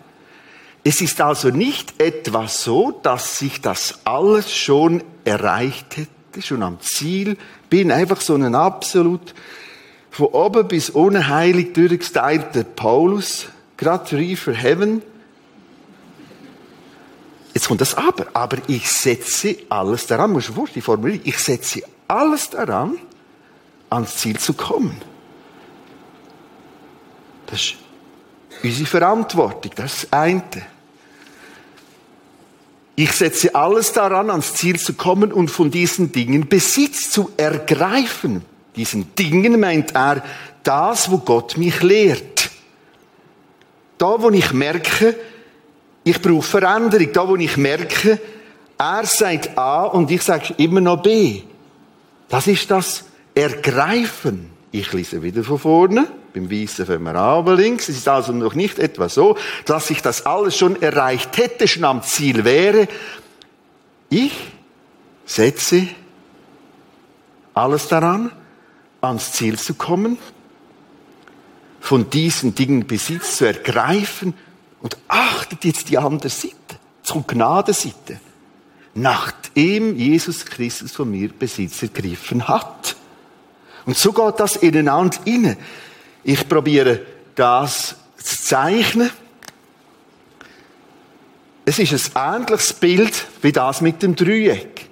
Es 0.85 1.01
ist 1.01 1.21
also 1.21 1.49
nicht 1.49 2.01
etwa 2.01 2.49
so, 2.49 2.91
dass 2.91 3.41
ich 3.41 3.61
das 3.61 4.01
alles 4.05 4.53
schon 4.53 5.03
erreicht 5.25 5.97
hätte, 5.97 6.43
schon 6.43 6.63
am 6.63 6.81
Ziel 6.81 7.37
bin, 7.71 7.93
einfach 7.93 8.21
so 8.21 8.35
ein 8.35 8.55
absolut 8.55 9.35
von 10.11 10.27
oben 10.27 10.69
bis 10.69 10.91
unten 10.91 11.29
heilig 11.29 11.73
durchgestylter 11.73 12.65
Paulus, 12.65 13.47
gerade 13.83 14.17
reif 14.17 14.43
for 14.43 14.55
heaven. 14.55 15.03
Jetzt 17.55 17.69
kommt 17.69 17.81
das 17.81 17.95
Aber. 17.95 18.27
Aber 18.33 18.59
ich 18.67 18.91
setze 18.91 19.57
alles 19.69 20.07
daran, 20.07 20.33
muss 20.33 20.49
ich 20.49 20.73
die 20.73 20.81
Formulierung, 20.81 21.23
ich 21.25 21.39
setze 21.39 21.83
alles 22.09 22.51
daran, 22.51 22.99
ans 23.91 24.17
Ziel 24.17 24.39
zu 24.39 24.55
kommen. 24.55 25.01
Das 27.47 27.61
ist 27.61 27.75
unsere 28.63 28.87
Verantwortung, 28.87 29.73
das 29.75 29.95
ist 29.95 30.03
das 30.05 30.13
eine. 30.13 30.43
Ich 32.95 33.13
setze 33.13 33.55
alles 33.55 33.93
daran, 33.93 34.31
ans 34.31 34.55
Ziel 34.55 34.79
zu 34.79 34.95
kommen 34.95 35.33
und 35.33 35.51
von 35.51 35.71
diesen 35.71 36.13
Dingen 36.13 36.49
Besitz 36.49 37.11
zu 37.11 37.31
ergreifen. 37.37 38.43
Diesen 38.77 39.15
Dingen 39.15 39.61
meint 39.61 39.95
er 39.95 40.23
das, 40.63 41.11
wo 41.11 41.19
Gott 41.19 41.57
mich 41.57 41.83
lehrt. 41.83 42.32
Da, 44.03 44.21
wo 44.21 44.31
ich 44.31 44.53
merke, 44.53 45.15
ich 46.03 46.21
brauche 46.21 46.43
Veränderung. 46.43 47.13
Da, 47.13 47.29
wo 47.29 47.37
ich 47.37 47.57
merke, 47.57 48.19
er 48.77 49.07
sagt 49.07 49.57
A 49.57 49.85
und 49.85 50.11
ich 50.11 50.23
sage 50.23 50.55
immer 50.57 50.81
noch 50.81 51.01
B. 51.05 51.43
Das 52.29 52.49
ist 52.49 52.69
das 52.69 53.05
Ergreifen. 53.33 54.51
Ich 54.73 54.93
lese 54.93 55.23
wieder 55.23 55.45
von 55.45 55.61
vorne. 55.61 56.09
Beim 56.35 56.51
Weißen 56.51 56.85
fangen 56.85 57.05
wir 57.05 57.15
an, 57.15 57.57
links. 57.57 57.89
Es 57.89 57.99
ist 57.99 58.09
also 58.09 58.33
noch 58.33 58.57
nicht 58.57 58.81
etwa 58.81 59.09
so, 59.09 59.37
dass 59.67 59.89
ich 59.91 60.03
das 60.03 60.27
alles 60.27 60.59
schon 60.59 60.83
erreicht 60.83 61.37
hätte, 61.37 61.69
schon 61.69 61.85
am 61.85 62.03
Ziel 62.03 62.45
wäre. 62.45 62.89
Ich 64.09 64.33
setze 65.27 65.87
alles 67.55 67.87
daran, 67.87 68.33
ans 69.01 69.31
Ziel 69.31 69.61
zu 69.61 69.75
kommen, 69.75 70.19
von 71.83 72.09
diesen 72.09 72.55
Dingen 72.55 72.87
Besitz 72.87 73.39
zu 73.39 73.45
ergreifen 73.45 74.35
und 74.81 74.97
achtet 75.09 75.65
jetzt 75.65 75.91
die 75.91 75.99
andere 75.99 76.29
Seite, 76.29 76.55
zur 77.03 77.27
Gnadenseite, 77.27 78.21
nachdem 78.95 79.97
Jesus 79.97 80.47
Christus 80.47 80.93
von 80.93 81.11
mir 81.11 81.31
Besitz 81.31 81.83
ergriffen 81.83 82.47
hat. 82.47 82.95
Und 83.85 83.99
so 83.99 84.13
geht 84.13 84.39
das 84.39 84.55
ineinander 84.57 85.19
inne. 85.25 85.57
Ich 86.23 86.49
probiere 86.49 87.01
das 87.35 87.97
zu 88.17 88.43
zeichnen. 88.45 89.11
Es 91.65 91.81
ist 91.81 92.17
ein 92.17 92.43
ähnliches 92.43 92.73
Bild 92.75 93.27
wie 93.43 93.51
das 93.51 93.81
mit 93.81 94.05
dem 94.05 94.15
Dreieck. 94.15 94.89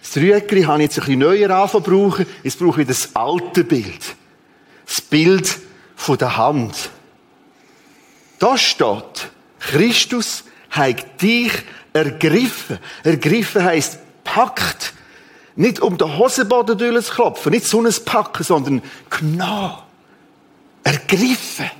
Das 0.00 0.12
Dreieck 0.12 0.50
habe 0.66 0.82
ich 0.82 0.88
jetzt 0.88 0.98
ein 1.00 1.04
bisschen 1.04 1.18
neuer 1.18 1.50
anfangen 1.50 2.26
Jetzt 2.42 2.58
brauche 2.58 2.80
ich 2.80 2.88
das 2.88 3.14
alte 3.14 3.62
Bild. 3.62 4.16
Das 4.86 5.02
Bild 5.02 5.60
von 6.02 6.18
der 6.18 6.36
Hand. 6.36 6.90
Da 8.40 8.58
steht, 8.58 9.30
Christus 9.60 10.42
hat 10.70 11.22
dich 11.22 11.52
ergriffen. 11.92 12.78
Ergriffen 13.04 13.62
heißt 13.62 13.98
packt. 14.24 14.94
Nicht 15.54 15.78
um 15.80 15.96
den 15.96 16.18
Hosenboden 16.18 16.76
durchzuklopfen, 16.76 17.52
nicht 17.52 17.66
so 17.66 17.80
ein 17.80 17.94
Packen, 18.04 18.42
sondern 18.42 18.82
genau. 19.10 19.84
Ergriffen. 20.82 21.70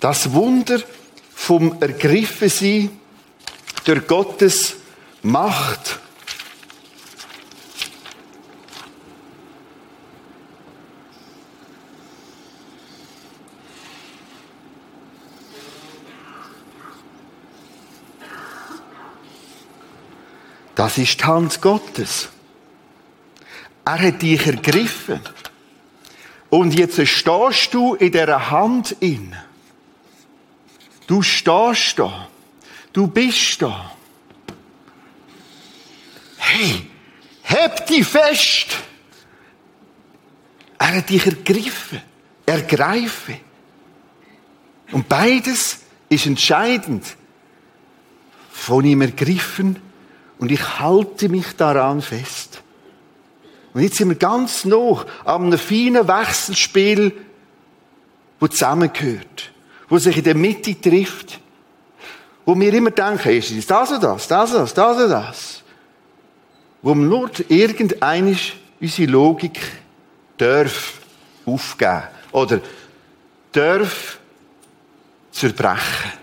Das 0.00 0.32
Wunder 0.32 0.80
vom 1.34 1.82
Ergriffensein 1.82 2.98
durch 3.84 4.06
Gottes 4.06 4.76
Macht. 5.22 6.01
Das 20.82 20.98
ist 20.98 21.20
die 21.20 21.24
Hand 21.26 21.62
Gottes. 21.62 22.28
Er 23.84 24.00
hat 24.00 24.20
dich 24.20 24.44
ergriffen. 24.44 25.20
Und 26.50 26.76
jetzt 26.76 27.06
stehst 27.06 27.72
du 27.72 27.94
in 27.94 28.10
dieser 28.10 28.50
Hand 28.50 28.96
in. 28.98 29.32
Du 31.06 31.22
stehst 31.22 32.00
da. 32.00 32.26
Du 32.92 33.06
bist 33.06 33.62
da. 33.62 33.92
Hey, 36.38 36.90
heb 37.42 37.86
dich 37.86 38.04
fest. 38.04 38.76
Er 40.78 40.96
hat 40.96 41.08
dich 41.10 41.24
ergriffen. 41.24 42.02
Ergreife. 42.44 43.38
Und 44.90 45.08
beides 45.08 45.78
ist 46.08 46.26
entscheidend. 46.26 47.04
Von 48.50 48.84
ihm 48.84 49.02
ergriffen 49.02 49.91
und 50.42 50.50
ich 50.50 50.80
halte 50.80 51.28
mich 51.28 51.54
daran 51.56 52.02
fest. 52.02 52.62
Und 53.72 53.82
jetzt 53.82 53.96
sind 53.96 54.08
wir 54.08 54.16
ganz 54.16 54.64
noch 54.64 55.06
einem 55.24 55.56
feinen 55.56 56.08
Wechselspiel, 56.08 57.12
wo 58.40 58.48
zusammengehört, 58.48 59.52
wo 59.88 59.98
sich 59.98 60.16
in 60.16 60.24
der 60.24 60.34
Mitte 60.34 60.80
trifft, 60.80 61.38
wo 62.44 62.58
wir 62.58 62.74
immer 62.74 62.90
denken, 62.90 63.28
ist 63.28 63.52
es 63.52 63.68
das 63.68 63.90
oder 63.90 64.00
das, 64.00 64.26
das 64.26 64.50
oder 64.50 64.60
das, 64.62 64.74
das 64.74 64.96
oder 64.96 65.08
das, 65.08 65.62
wo 66.82 66.92
wir 66.92 67.04
nur 67.04 67.30
irgendeine 67.48 68.36
unsere 68.80 69.12
Logik 69.12 69.60
darf 70.38 70.94
aufgeben 71.46 72.02
oder 72.32 72.60
darf 73.52 74.18
zerbrechen. 75.30 76.21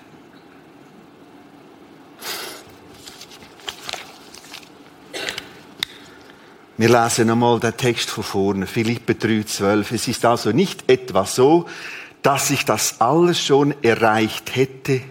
Wir 6.80 6.88
lesen 6.88 7.30
einmal 7.30 7.60
den 7.60 7.76
Text 7.76 8.10
von 8.10 8.24
vorne, 8.24 8.66
Philippe 8.66 9.12
3,12. 9.12 9.96
Es 9.96 10.08
ist 10.08 10.24
also 10.24 10.54
nicht 10.54 10.90
etwa 10.90 11.26
so, 11.26 11.66
dass 12.22 12.52
ich 12.52 12.64
das 12.64 13.02
alles 13.02 13.44
schon 13.44 13.76
erreicht 13.84 14.56
hätte 14.56 15.02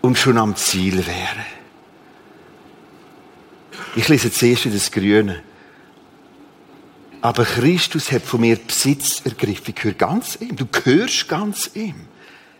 und 0.00 0.16
schon 0.16 0.38
am 0.38 0.54
Ziel 0.54 1.04
wäre. 1.04 1.44
Ich 3.96 4.08
lese 4.08 4.30
zuerst 4.30 4.66
das 4.66 4.92
Grüne. 4.92 5.42
Aber 7.20 7.44
Christus 7.44 8.12
hat 8.12 8.22
von 8.22 8.42
mir 8.42 8.54
Besitz 8.64 9.22
ergriffen. 9.24 9.74
Ich 9.76 9.82
höre 9.82 9.94
ganz 9.94 10.38
ihm. 10.40 10.54
Du 10.54 10.66
gehörst 10.66 11.28
ganz 11.28 11.68
ihm. 11.74 11.96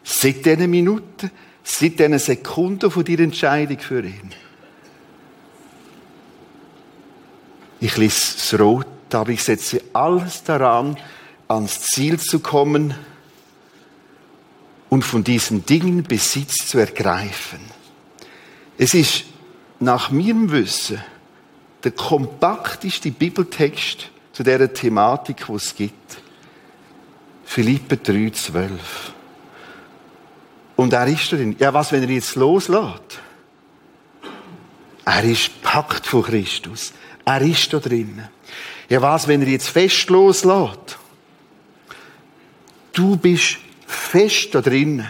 Seit 0.03 0.45
diesen 0.45 0.69
Minuten, 0.69 1.31
seit 1.63 2.01
diesen 2.01 2.19
Sekunden 2.19 2.91
von 2.91 3.05
deiner 3.05 3.21
Entscheidung 3.21 3.79
für 3.79 4.03
ihn. 4.03 4.33
Ich 7.83 7.97
lese 7.97 8.37
es 8.37 8.61
rot, 8.61 8.87
aber 9.13 9.31
ich 9.31 9.43
setze 9.43 9.83
alles 9.93 10.45
daran, 10.45 10.97
ans 11.49 11.81
Ziel 11.81 12.21
zu 12.21 12.39
kommen 12.39 12.95
und 14.89 15.03
von 15.03 15.25
diesen 15.25 15.67
Dingen 15.67 16.05
Besitz 16.05 16.69
zu 16.69 16.79
ergreifen. 16.79 17.59
Es 18.79 18.95
ist 18.95 19.25
nach 19.81 20.13
meinem 20.13 20.53
Wissen 20.53 21.03
der 21.83 21.91
kompakteste 21.91 23.11
Bibeltext 23.11 24.11
zu 24.33 24.45
dieser 24.45 24.73
Thematik, 24.73 25.47
die 25.49 25.53
es 25.53 25.75
gibt. 25.75 26.19
Philippe 27.45 27.97
3, 27.97 28.31
12. 28.31 29.13
Und 30.77 30.93
er 30.93 31.09
ist 31.09 31.33
drin. 31.33 31.57
Ja, 31.59 31.75
was, 31.75 31.91
wenn 31.91 32.05
er 32.05 32.11
jetzt 32.11 32.37
loslässt? 32.37 33.19
Er 35.05 35.25
ist 35.25 35.61
packt 35.63 36.07
von 36.07 36.23
Christus. 36.23 36.93
Er 37.25 37.41
ist 37.43 37.73
da 37.73 37.79
drin. 37.79 38.23
Ja, 38.89 39.01
was, 39.01 39.29
wenn 39.29 39.43
er 39.43 39.49
jetzt 39.49 39.69
fest 39.69 40.11
loslässt? 40.11 40.99
Du 42.93 43.17
bist 43.17 43.59
fest 43.87 44.55
da 44.55 44.61
drin. 44.61 45.07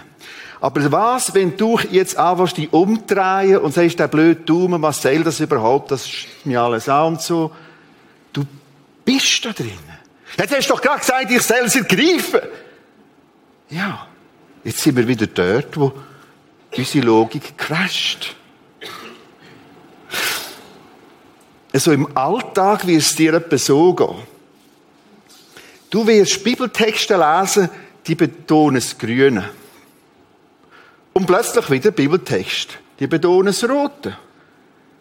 Aber 0.60 0.92
was, 0.92 1.34
wenn 1.34 1.56
du 1.56 1.78
jetzt 1.90 2.16
anfängst, 2.16 2.56
dich 2.56 2.72
umdrehen 2.72 3.58
und 3.58 3.74
sagst, 3.74 3.98
der 3.98 4.06
blöde 4.06 4.42
Daumen, 4.42 4.80
was 4.80 5.02
soll 5.02 5.24
das 5.24 5.40
überhaupt, 5.40 5.90
das 5.90 6.06
ist 6.06 6.26
mir 6.44 6.60
alles 6.60 6.88
an 6.88 7.14
und 7.14 7.22
so. 7.22 7.50
Du 8.32 8.44
bist 9.04 9.44
da 9.44 9.52
drin. 9.52 9.72
Jetzt 10.38 10.56
hast 10.56 10.68
du 10.68 10.74
doch 10.74 10.80
gerade 10.80 11.00
gesagt, 11.00 11.30
ich 11.30 11.42
soll 11.42 11.64
es 11.64 11.74
ergreifen. 11.74 12.40
Ja. 13.70 14.06
Jetzt 14.64 14.78
sind 14.78 14.96
wir 14.96 15.08
wieder 15.08 15.26
dort, 15.26 15.76
wo 15.76 15.92
unsere 16.76 17.06
Logik 17.06 17.58
crasht. 17.58 18.36
Also 21.72 21.92
im 21.92 22.16
Alltag 22.16 22.86
wird 22.86 23.00
es 23.00 23.14
dir 23.14 23.34
etwa 23.34 23.56
so 23.56 23.94
gehen. 23.94 24.16
Du 25.90 26.06
wirst 26.06 26.42
Bibeltexte 26.44 27.16
lesen, 27.16 27.68
die 28.06 28.14
betonen 28.14 28.76
das 28.76 28.96
Grüne. 28.96 29.50
Und 31.12 31.26
plötzlich 31.26 31.70
wieder 31.70 31.90
Bibeltext, 31.90 32.78
die 32.98 33.06
betonen 33.06 33.46
das 33.46 33.68
Rote. 33.68 34.16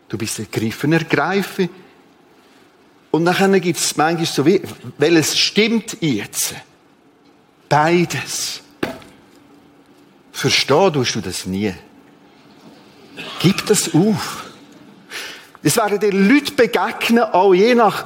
Du 0.09 0.17
bist 0.17 0.39
ergriffen, 0.39 0.91
ergreifen. 0.91 1.69
Und 3.11 3.25
dann 3.25 3.59
gibt 3.61 3.79
es 3.79 3.95
manchmal 3.95 4.25
so 4.25 4.45
wie, 4.45 4.61
weil 4.97 5.17
es 5.17 5.37
stimmt 5.37 5.97
jetzt. 6.01 6.55
Beides. 7.69 8.61
Verstehen 10.31 10.93
tust 10.93 11.15
du 11.15 11.21
das 11.21 11.45
nie. 11.45 11.73
Gib 13.39 13.65
das 13.65 13.93
auf. 13.93 14.50
Es 15.63 15.77
werden 15.77 15.99
dir 15.99 16.11
Leute 16.11 16.53
begegnen, 16.53 17.23
auch 17.23 17.53
je 17.53 17.75
nach 17.75 18.05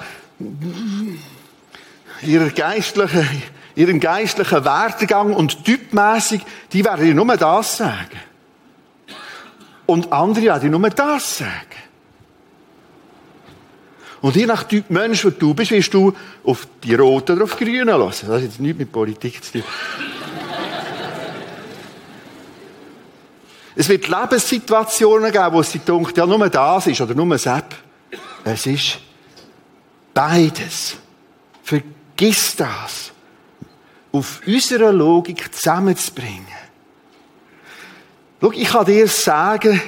ihrer 2.22 2.50
geistlichen, 2.50 3.44
ihrem 3.76 4.00
geistlichen 4.00 4.66
Werdegang 4.66 5.34
und 5.34 5.64
typmäßig, 5.64 6.42
die 6.74 6.84
werden 6.84 7.06
dir 7.06 7.14
nur 7.14 7.38
das 7.38 7.78
sagen. 7.78 8.20
Und 9.86 10.12
andere 10.12 10.46
werden 10.46 10.72
dir 10.72 10.78
nur 10.78 10.90
das 10.90 11.38
sagen. 11.38 11.76
Und 14.22 14.36
je 14.36 14.48
nach 14.48 14.64
Typ 14.64 14.90
Mensch, 14.90 15.22
der 15.22 15.32
du 15.32 15.54
bist, 15.54 15.72
wirst 15.72 15.94
du 15.94 16.12
auf 16.44 16.68
die 16.84 16.96
Rote 16.96 17.34
oder 17.34 17.44
auf 17.44 17.56
die 17.58 17.66
Grüne 17.66 17.96
lassen. 17.96 18.28
Das 18.28 18.38
hat 18.38 18.44
jetzt 18.44 18.60
nichts 18.60 18.80
mit 18.80 18.92
Politik 18.92 19.44
zu 19.44 19.52
tun. 19.52 19.64
Es 23.76 23.90
wird 23.90 24.08
Lebenssituationen 24.08 25.32
geben, 25.32 25.54
wo 25.54 25.62
sie 25.62 25.80
denkt, 25.80 26.18
ja, 26.18 26.26
nur 26.26 26.50
das 26.50 26.88
ist 26.88 27.02
oder 27.02 27.14
nur 27.14 27.38
Sepp. 27.38 27.76
Es 28.44 28.66
ist 28.66 29.00
beides. 30.14 30.96
Vergiss 31.62 32.56
das. 32.56 33.12
Auf 34.12 34.42
unserer 34.48 34.94
Logik 34.94 35.54
zusammenzubringen. 35.54 36.46
Schau, 38.42 38.52
ich 38.52 38.68
kann 38.68 38.86
dir 38.86 39.08
sagen, 39.08 39.82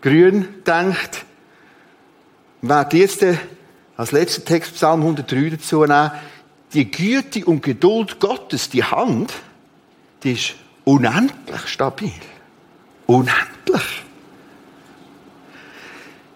Grün 0.00 0.62
denkt, 0.66 1.24
werde 2.62 2.96
jetzt 2.96 3.24
als 3.96 4.10
letzten 4.12 4.44
Text 4.44 4.74
Psalm 4.74 5.02
103 5.02 5.50
dazu 5.50 5.84
nehmen, 5.84 6.10
die 6.72 6.90
Güte 6.90 7.44
und 7.44 7.62
Geduld 7.62 8.18
Gottes, 8.18 8.70
die 8.70 8.82
Hand, 8.82 9.32
die 10.24 10.32
ist 10.32 10.54
unendlich 10.84 11.66
stabil. 11.66 12.12
Unendlich. 13.12 14.04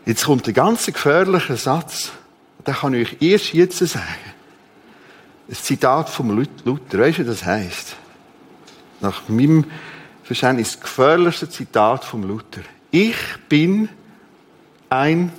Jetzt 0.05 0.27
kommt 0.27 0.47
ein 0.47 0.53
ganz 0.53 0.85
gefährlicher 0.85 1.57
Satz. 1.57 2.12
Den 2.67 2.75
kann 2.75 2.93
ich 2.93 3.15
euch 3.15 3.23
erst 3.23 3.55
jetzt 3.55 3.79
sagen. 3.79 4.05
Ein 5.49 5.55
Zitat 5.55 6.11
vom 6.11 6.37
Luther. 6.37 6.99
Weißt 6.99 7.19
du, 7.19 7.27
was 7.27 7.39
das 7.39 7.47
heisst? 7.47 7.97
Nach 9.01 9.27
meinem 9.29 9.65
Verständnis 10.23 10.73
das 10.73 10.81
gefährlichste 10.83 11.49
Zitat 11.49 12.05
vom 12.05 12.25
Luther. 12.25 12.61
Ich 12.91 13.17
bin 13.49 13.89
ein 14.91 15.33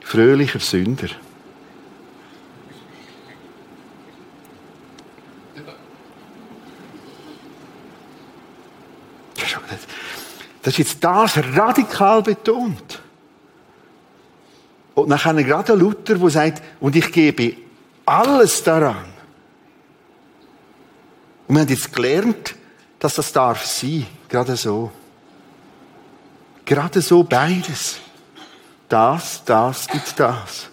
fröhlicher 0.00 0.58
Sünder. 0.58 1.10
Das 10.62 10.74
ist 10.74 10.78
jetzt 10.78 11.04
das 11.04 11.36
radikal 11.36 12.22
betont. 12.22 13.00
Und 14.94 15.08
nachher 15.08 15.34
gerade 15.34 15.74
Luther, 15.74 16.16
der 16.16 16.30
sagt, 16.30 16.62
und 16.80 16.96
ich 16.96 17.12
gebe 17.12 17.56
alles 18.06 18.62
daran. 18.62 19.04
Und 21.46 21.54
wir 21.54 21.62
haben 21.62 21.68
jetzt 21.68 21.92
gelernt, 21.92 22.54
dass 22.98 23.14
das 23.14 23.32
darf 23.32 23.64
sein, 23.64 24.06
gerade 24.28 24.56
so. 24.56 24.90
Gerade 26.64 27.00
so 27.00 27.22
beides. 27.22 27.98
Das, 28.88 29.44
das 29.44 29.86
gibt 29.86 30.18
das. 30.18 30.68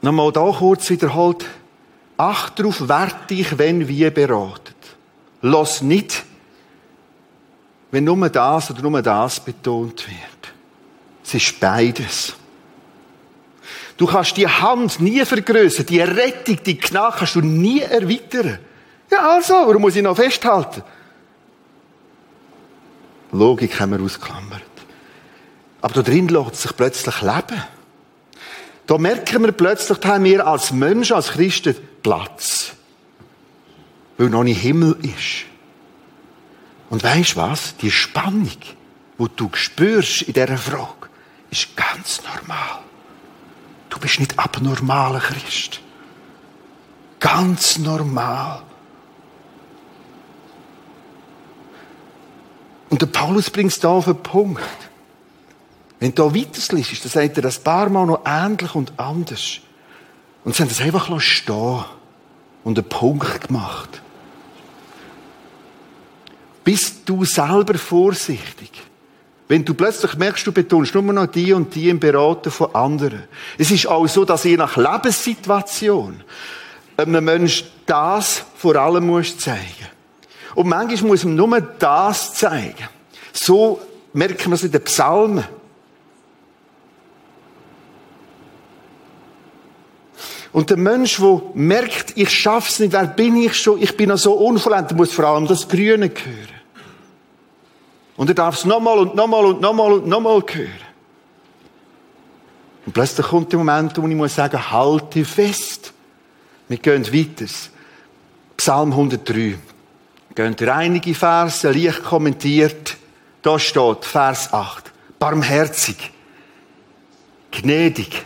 Nochmal 0.00 0.32
da 0.32 0.50
kurz 0.50 0.90
wiederholt. 0.90 1.46
Acht 2.16 2.58
darauf, 2.58 2.88
wer 2.88 3.10
dich 3.28 3.58
wenn 3.58 3.88
wie 3.88 4.08
beratet. 4.10 4.76
Lass 5.40 5.82
nicht, 5.82 6.24
wenn 7.90 8.04
nur 8.04 8.28
das 8.28 8.70
oder 8.70 8.82
nur 8.82 9.02
das 9.02 9.40
betont 9.40 10.06
wird. 10.08 10.54
Es 11.24 11.34
ist 11.34 11.60
beides. 11.60 12.34
Du 13.96 14.06
kannst 14.06 14.36
die 14.36 14.48
Hand 14.48 15.00
nie 15.00 15.24
vergrößern, 15.24 15.86
die 15.86 16.00
Rettung, 16.00 16.58
die 16.64 16.78
Gnade 16.78 17.16
kannst 17.18 17.34
du 17.34 17.40
nie 17.40 17.80
erweitern. 17.80 18.58
Ja, 19.10 19.34
also, 19.34 19.54
warum 19.54 19.82
muss 19.82 19.96
ich 19.96 20.02
noch 20.02 20.16
festhalten? 20.16 20.82
Logik 23.32 23.78
haben 23.78 23.92
wir 23.92 24.00
ausgeklammert. 24.00 24.62
Aber 25.80 25.94
da 25.94 26.02
drin 26.02 26.28
lässt 26.28 26.56
sich 26.56 26.76
plötzlich 26.76 27.20
leben. 27.22 27.62
Da 28.86 28.98
merken 28.98 29.42
wir 29.44 29.52
plötzlich, 29.52 29.98
da 29.98 30.08
haben 30.10 30.24
wir 30.24 30.46
als 30.46 30.72
Menschen, 30.72 31.16
als 31.16 31.30
Christen 31.30 31.76
Platz. 32.02 32.72
Weil 34.18 34.30
noch 34.30 34.44
nicht 34.44 34.60
Himmel 34.60 34.96
ist. 35.02 35.46
Und 36.90 37.02
weißt 37.02 37.36
was? 37.36 37.76
Die 37.78 37.90
Spannung, 37.90 38.50
die 39.18 39.26
du 39.36 39.50
spürst 39.54 40.22
in 40.22 40.34
dieser 40.34 40.58
Frage, 40.58 41.08
ist 41.50 41.76
ganz 41.76 42.20
normal. 42.22 42.80
Du 43.88 43.98
bist 43.98 44.20
nicht 44.20 44.38
abnormaler 44.38 45.20
Christ. 45.20 45.80
Ganz 47.20 47.78
normal. 47.78 48.62
Und 52.90 53.00
der 53.00 53.06
Paulus 53.06 53.48
bringt 53.48 53.72
es 53.72 53.80
da 53.80 53.88
auf 53.88 54.04
den 54.04 54.22
Punkt. 54.22 54.62
Wenn 55.98 56.14
du 56.14 56.28
da 56.28 56.34
weiterliest, 56.34 57.04
dann 57.04 57.10
sagt 57.10 57.36
er 57.36 57.42
das 57.42 57.58
paar 57.58 57.88
Mal 57.88 58.04
noch 58.06 58.22
ähnlich 58.26 58.74
und 58.74 58.98
anders. 58.98 59.60
Und 60.44 60.54
sie 60.54 60.62
haben 60.62 60.68
das 60.68 60.80
einfach 60.80 61.20
stehen 61.20 61.84
und 62.64 62.78
einen 62.78 62.88
Punkt 62.88 63.48
gemacht. 63.48 64.02
Bist 66.64 67.02
du 67.06 67.24
selber 67.24 67.74
vorsichtig? 67.74 68.70
Wenn 69.48 69.64
du 69.64 69.74
plötzlich 69.74 70.16
merkst, 70.16 70.46
du 70.46 70.52
betonst 70.52 70.94
nur 70.94 71.02
noch 71.02 71.26
die 71.26 71.52
und 71.52 71.74
die 71.74 71.88
im 71.88 72.00
Beraten 72.00 72.50
von 72.50 72.74
anderen. 72.74 73.24
Es 73.58 73.70
ist 73.70 73.86
auch 73.86 74.06
so, 74.06 74.24
dass 74.24 74.44
je 74.44 74.56
nach 74.56 74.76
Lebenssituation 74.76 76.22
einem 76.96 77.24
Menschen 77.24 77.66
das 77.84 78.44
vor 78.56 78.76
allem 78.76 79.06
muss 79.06 79.36
zeigen. 79.36 79.88
Und 80.54 80.68
manchmal 80.68 81.10
muss 81.10 81.24
man 81.24 81.34
nur 81.34 81.60
das 81.60 82.34
zeigen. 82.34 82.88
So 83.32 83.80
merken 84.12 84.50
wir 84.50 84.54
es 84.54 84.62
in 84.62 84.72
den 84.72 84.84
Psalmen. 84.84 85.44
Und 90.52 90.68
der 90.68 90.76
Mensch, 90.76 91.16
der 91.16 91.40
merkt, 91.54 92.16
ich 92.16 92.28
schaff's 92.28 92.78
nicht, 92.78 92.92
wer 92.92 93.06
bin 93.06 93.36
ich 93.36 93.54
schon, 93.54 93.80
ich 93.80 93.96
bin 93.96 94.10
noch 94.10 94.18
so 94.18 94.34
unvollendet, 94.34 94.96
muss 94.96 95.12
vor 95.12 95.24
allem 95.24 95.46
das 95.46 95.66
Grüne 95.66 96.10
hören. 96.10 96.48
Und 98.16 98.28
er 98.28 98.34
darf 98.34 98.56
es 98.56 98.64
nochmal 98.66 98.98
und 98.98 99.14
nochmal 99.14 99.46
und 99.46 99.60
nochmal 99.62 99.92
und 99.92 100.06
nochmal 100.06 100.42
hören. 100.46 100.70
Und 102.84 102.92
plötzlich 102.92 103.26
kommt 103.26 103.50
der 103.50 103.58
Moment, 103.58 103.96
wo 103.96 104.06
ich 104.06 104.14
muss 104.14 104.34
sagen, 104.34 104.70
halte 104.70 105.24
fest. 105.24 105.92
Wir 106.68 106.78
gehen 106.78 107.06
weiter. 107.06 107.50
Psalm 108.56 108.92
103. 108.92 109.58
Gehen 110.34 110.68
einige 110.68 111.14
Verse 111.14 111.70
leicht 111.70 112.02
kommentiert. 112.02 112.96
Da 113.40 113.58
steht, 113.58 114.04
Vers 114.04 114.52
8. 114.52 114.92
Barmherzig. 115.18 116.10
Gnädig. 117.50 118.22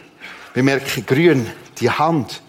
Wir 0.55 0.63
merken 0.63 1.07
grün 1.07 1.47
die 1.81 1.91
Hand. 1.91 2.43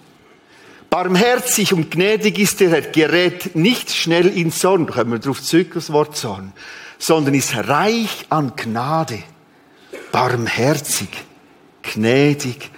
Barmherzig 0.90 1.74
und 1.74 1.92
gnädig 1.92 2.40
ist 2.40 2.60
der 2.60 2.70
Herr, 2.70 2.82
gerät 2.82 3.56
nicht 3.56 3.92
schnell 3.92 4.28
in 4.28 4.52
Zorn, 4.52 4.88
da 4.88 4.94
kommen 4.94 5.12
wir 5.12 5.20
drauf 5.20 5.42
zurück, 5.44 5.72
das 5.74 5.92
Wort 5.92 6.16
Zorn, 6.16 6.54
sondern 6.98 7.34
ist 7.34 7.56
reich 7.56 8.26
an 8.30 8.54
Gnade. 8.56 9.24
Barmherzig, 10.12 11.10
gnädig, 11.82 12.72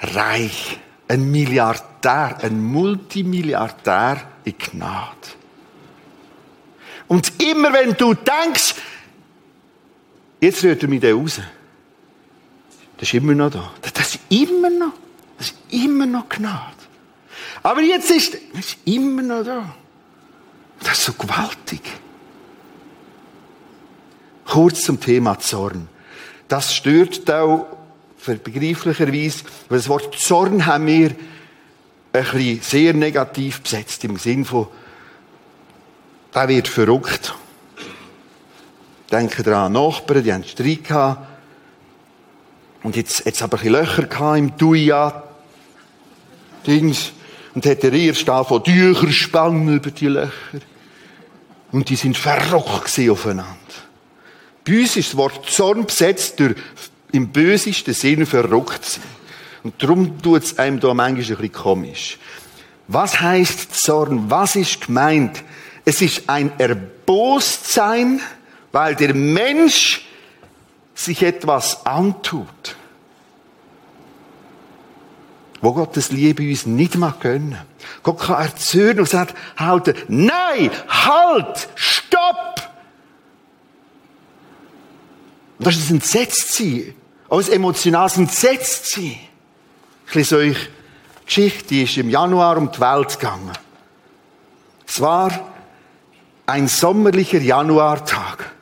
reich. 0.00 0.78
Ein 1.08 1.30
Milliardär, 1.30 2.38
ein 2.42 2.62
Multimilliardär 2.62 4.22
in 4.44 4.54
Gnade. 4.58 5.16
Und 7.08 7.32
immer 7.42 7.72
wenn 7.72 7.94
du 7.94 8.14
denkst, 8.14 8.76
jetzt 10.40 10.62
rührt 10.62 10.82
er 10.84 10.88
mich 10.88 11.00
da 11.00 11.12
raus. 11.12 11.40
Das 12.96 13.08
ist 13.08 13.14
immer 13.14 13.34
noch 13.34 13.50
da. 13.50 13.72
Das 13.92 14.14
ist 14.14 14.20
immer 14.28 14.70
noch. 14.70 14.92
Das 15.40 15.46
ist 15.46 15.56
immer 15.70 16.04
noch 16.04 16.28
Gnade. 16.28 16.76
Aber 17.62 17.80
jetzt 17.80 18.10
ist, 18.10 18.36
es 18.58 18.76
immer 18.84 19.22
noch 19.22 19.42
da. 19.42 19.74
Das 20.80 20.98
ist 20.98 21.04
so 21.06 21.14
gewaltig. 21.14 21.80
Kurz 24.44 24.82
zum 24.82 25.00
Thema 25.00 25.38
Zorn. 25.38 25.88
Das 26.46 26.74
stört 26.74 27.30
auch 27.30 27.68
begreiflicherweise, 28.26 29.44
weil 29.70 29.78
das 29.78 29.88
Wort 29.88 30.14
Zorn 30.18 30.66
haben 30.66 30.86
wir 30.86 31.12
ein 32.12 32.22
bisschen 32.22 32.60
sehr 32.60 32.92
negativ 32.92 33.62
besetzt, 33.62 34.04
im 34.04 34.18
Sinn 34.18 34.44
von, 34.44 34.68
der 36.34 36.48
wird 36.48 36.68
verrückt. 36.68 37.34
Denken 39.10 39.42
daran, 39.42 39.72
Nachbarn, 39.72 40.22
die 40.22 40.34
haben 40.34 40.44
Streit 40.44 40.84
gehabt. 40.84 41.26
Und 42.82 42.94
jetzt, 42.94 43.24
jetzt 43.24 43.40
aber 43.40 43.56
ein 43.56 43.62
bisschen 43.62 43.80
Löcher 43.80 44.02
gehabt 44.02 44.38
im 44.38 44.54
Duia, 44.58 45.29
Dings. 46.66 47.12
Und 47.54 47.66
hat 47.66 47.82
der 47.82 47.92
erste 47.92 48.44
von 48.44 48.62
Tücher 48.62 49.10
spannen 49.10 49.74
über 49.74 49.90
die 49.90 50.06
Löcher. 50.06 50.60
Und 51.72 51.88
die 51.88 51.96
sind 51.96 52.16
verrockt 52.16 52.98
aufeinander. 53.08 53.54
Bei 54.64 54.80
uns 54.80 54.96
ist 54.96 55.10
das 55.10 55.16
Wort 55.16 55.50
Zorn 55.50 55.86
besetzt 55.86 56.38
durch 56.38 56.54
im 57.12 57.28
bösesten 57.28 57.94
Sinne 57.94 58.26
verrückt 58.26 58.84
sein. 58.84 59.02
Und 59.62 59.82
darum 59.82 60.20
tut 60.22 60.44
es 60.44 60.58
einem 60.58 60.80
da 60.80 60.94
manchmal 60.94 61.22
ein 61.22 61.26
bisschen 61.26 61.52
komisch. 61.52 62.18
Was 62.88 63.20
heißt 63.20 63.74
Zorn? 63.74 64.30
Was 64.30 64.56
ist 64.56 64.86
gemeint? 64.86 65.42
Es 65.84 66.02
ist 66.02 66.28
ein 66.28 66.52
Erbostsein, 66.58 68.20
weil 68.72 68.94
der 68.94 69.14
Mensch 69.14 70.06
sich 70.94 71.22
etwas 71.22 71.84
antut 71.86 72.76
wo 75.60 75.72
Gottes 75.72 76.10
Liebe 76.10 76.48
uns 76.48 76.66
nicht 76.66 76.96
mag 76.96 77.20
gönnen. 77.20 77.58
Gott 78.02 78.20
kann 78.20 78.42
erzürnen 78.42 79.00
und 79.00 79.08
sagt, 79.08 79.36
halten, 79.56 79.94
nein, 80.08 80.70
halt, 80.88 81.68
stopp! 81.74 82.70
Und 85.58 85.66
das 85.66 85.76
ist 85.76 85.90
ein 85.90 85.96
Entsetztsein. 85.96 86.94
Auch 87.28 87.40
ein 87.42 87.52
emotionales 87.52 88.16
Entsetztsein. 88.16 89.16
Ich 90.06 90.14
lese 90.14 90.38
euch 90.38 90.56
Geschichte, 91.26 91.68
die 91.68 91.82
ist 91.82 91.96
im 91.98 92.10
Januar 92.10 92.56
um 92.56 92.72
die 92.72 92.80
Welt 92.80 93.20
gegangen. 93.20 93.52
Es 94.86 95.00
war 95.00 95.52
ein 96.46 96.66
sommerlicher 96.66 97.38
Januartag 97.38 98.52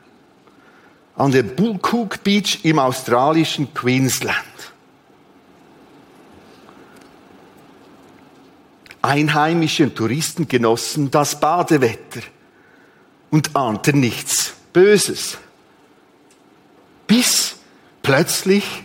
an 1.15 1.31
der 1.31 1.43
Bulcook 1.43 2.23
Beach 2.23 2.59
im 2.63 2.77
australischen 2.77 3.73
Queensland. 3.73 4.37
Einheimische 9.09 9.91
Touristen 9.91 10.47
genossen 10.47 11.09
das 11.09 11.39
Badewetter 11.39 12.21
und 13.31 13.55
ahnten 13.55 13.99
nichts 13.99 14.53
Böses. 14.71 15.39
Bis 17.07 17.55
plötzlich 18.03 18.83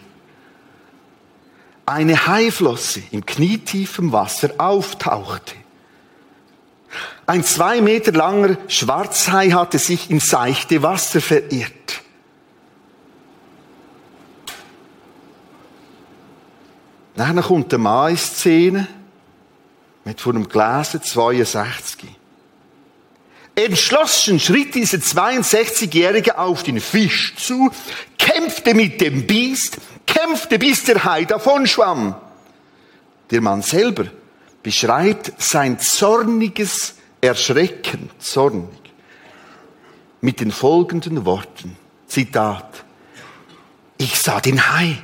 eine 1.85 2.27
Haiflosse 2.27 3.03
im 3.11 3.27
knietiefen 3.27 4.13
Wasser 4.13 4.53
auftauchte. 4.57 5.57
Ein 7.27 7.45
zwei 7.45 7.83
Meter 7.83 8.13
langer 8.13 8.57
Schwarzhai 8.69 9.51
hatte 9.51 9.79
sich 9.79 10.11
ins 10.11 10.29
seichte 10.29 10.83
Wasser 10.83 11.21
verirrt. 11.21 12.01
Dann 17.15 17.43
kommt 17.43 17.73
der 17.73 17.79
Mann 17.79 18.17
mit 20.05 20.21
von 20.21 20.37
einem 20.37 20.49
gelesen, 20.49 21.03
62. 21.03 22.09
Entschlossen 23.57 24.41
schritt 24.41 24.75
dieser 24.75 24.99
62-Jährige 24.99 26.39
auf 26.39 26.63
den 26.65 26.81
Fisch 26.81 27.35
zu, 27.37 27.71
kämpfte 28.19 28.75
mit 28.75 29.01
dem 29.01 29.27
Biest, 29.27 29.79
kämpfte 30.07 30.59
bis 30.59 30.85
der 30.85 31.05
Hai 31.05 31.25
davonschwamm. 31.25 32.17
Der 33.31 33.41
Mann 33.41 33.63
selber 33.63 34.07
beschreibt 34.63 35.33
sein 35.41 35.79
zorniges 35.79 36.97
Erschrecken, 37.21 38.11
zornig, 38.19 38.69
mit 40.21 40.41
den 40.41 40.51
folgenden 40.51 41.25
Worten. 41.25 41.77
Zitat. 42.09 42.85
Ich 43.99 44.19
sah 44.19 44.41
den 44.41 44.69
Hai. 44.75 44.99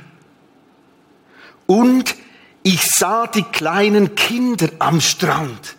Und 1.65 2.15
ich 2.63 2.81
sah 2.89 3.27
die 3.27 3.43
kleinen 3.43 4.15
Kinder 4.15 4.69
am 4.79 5.01
Strand. 5.01 5.75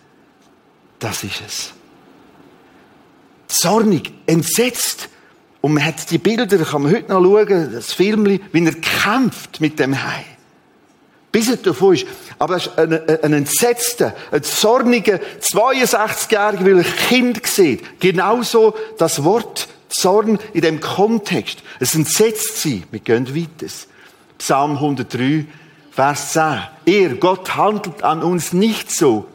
Das 0.98 1.24
ist 1.24 1.42
es 1.46 1.72
zornig, 3.52 4.12
entsetzt. 4.26 5.08
Und 5.60 5.74
man 5.74 5.84
hat 5.84 6.10
die 6.10 6.18
Bilder, 6.18 6.46
kann 6.64 6.82
man 6.82 6.92
heute 6.92 7.12
noch 7.12 7.22
schauen, 7.22 7.72
das 7.72 7.92
Film, 7.92 8.26
wie 8.26 8.64
er 8.64 8.74
kämpft 8.74 9.60
mit 9.60 9.78
dem 9.78 10.02
Hai. 10.02 10.24
Bis 11.30 11.48
er 11.48 11.56
davon 11.56 11.94
ist. 11.94 12.06
Aber 12.38 12.54
er 12.54 12.58
ist 12.58 12.78
ein, 12.78 13.22
ein 13.22 13.32
entsetzter, 13.32 14.14
ein 14.32 14.42
zorniger, 14.42 15.20
62-jähriger, 15.40 16.64
weil 16.64 16.78
er 16.78 16.84
Kind 16.84 17.46
sieht. 17.46 18.00
Genauso 18.00 18.74
das 18.98 19.22
Wort 19.22 19.68
Zorn 19.88 20.38
in 20.52 20.62
dem 20.62 20.80
Kontext. 20.80 21.62
Es 21.78 21.94
entsetzt 21.94 22.60
sie. 22.60 22.82
Wir 22.90 23.00
gehen 23.00 23.34
weiter. 23.34 23.72
Psalm 24.38 24.72
103, 24.72 25.46
Vers 25.92 26.32
10. 26.32 26.62
Er, 26.86 27.14
Gott, 27.16 27.54
handelt 27.54 28.02
an 28.02 28.22
uns 28.22 28.54
nicht 28.54 28.90
so, 28.90 29.28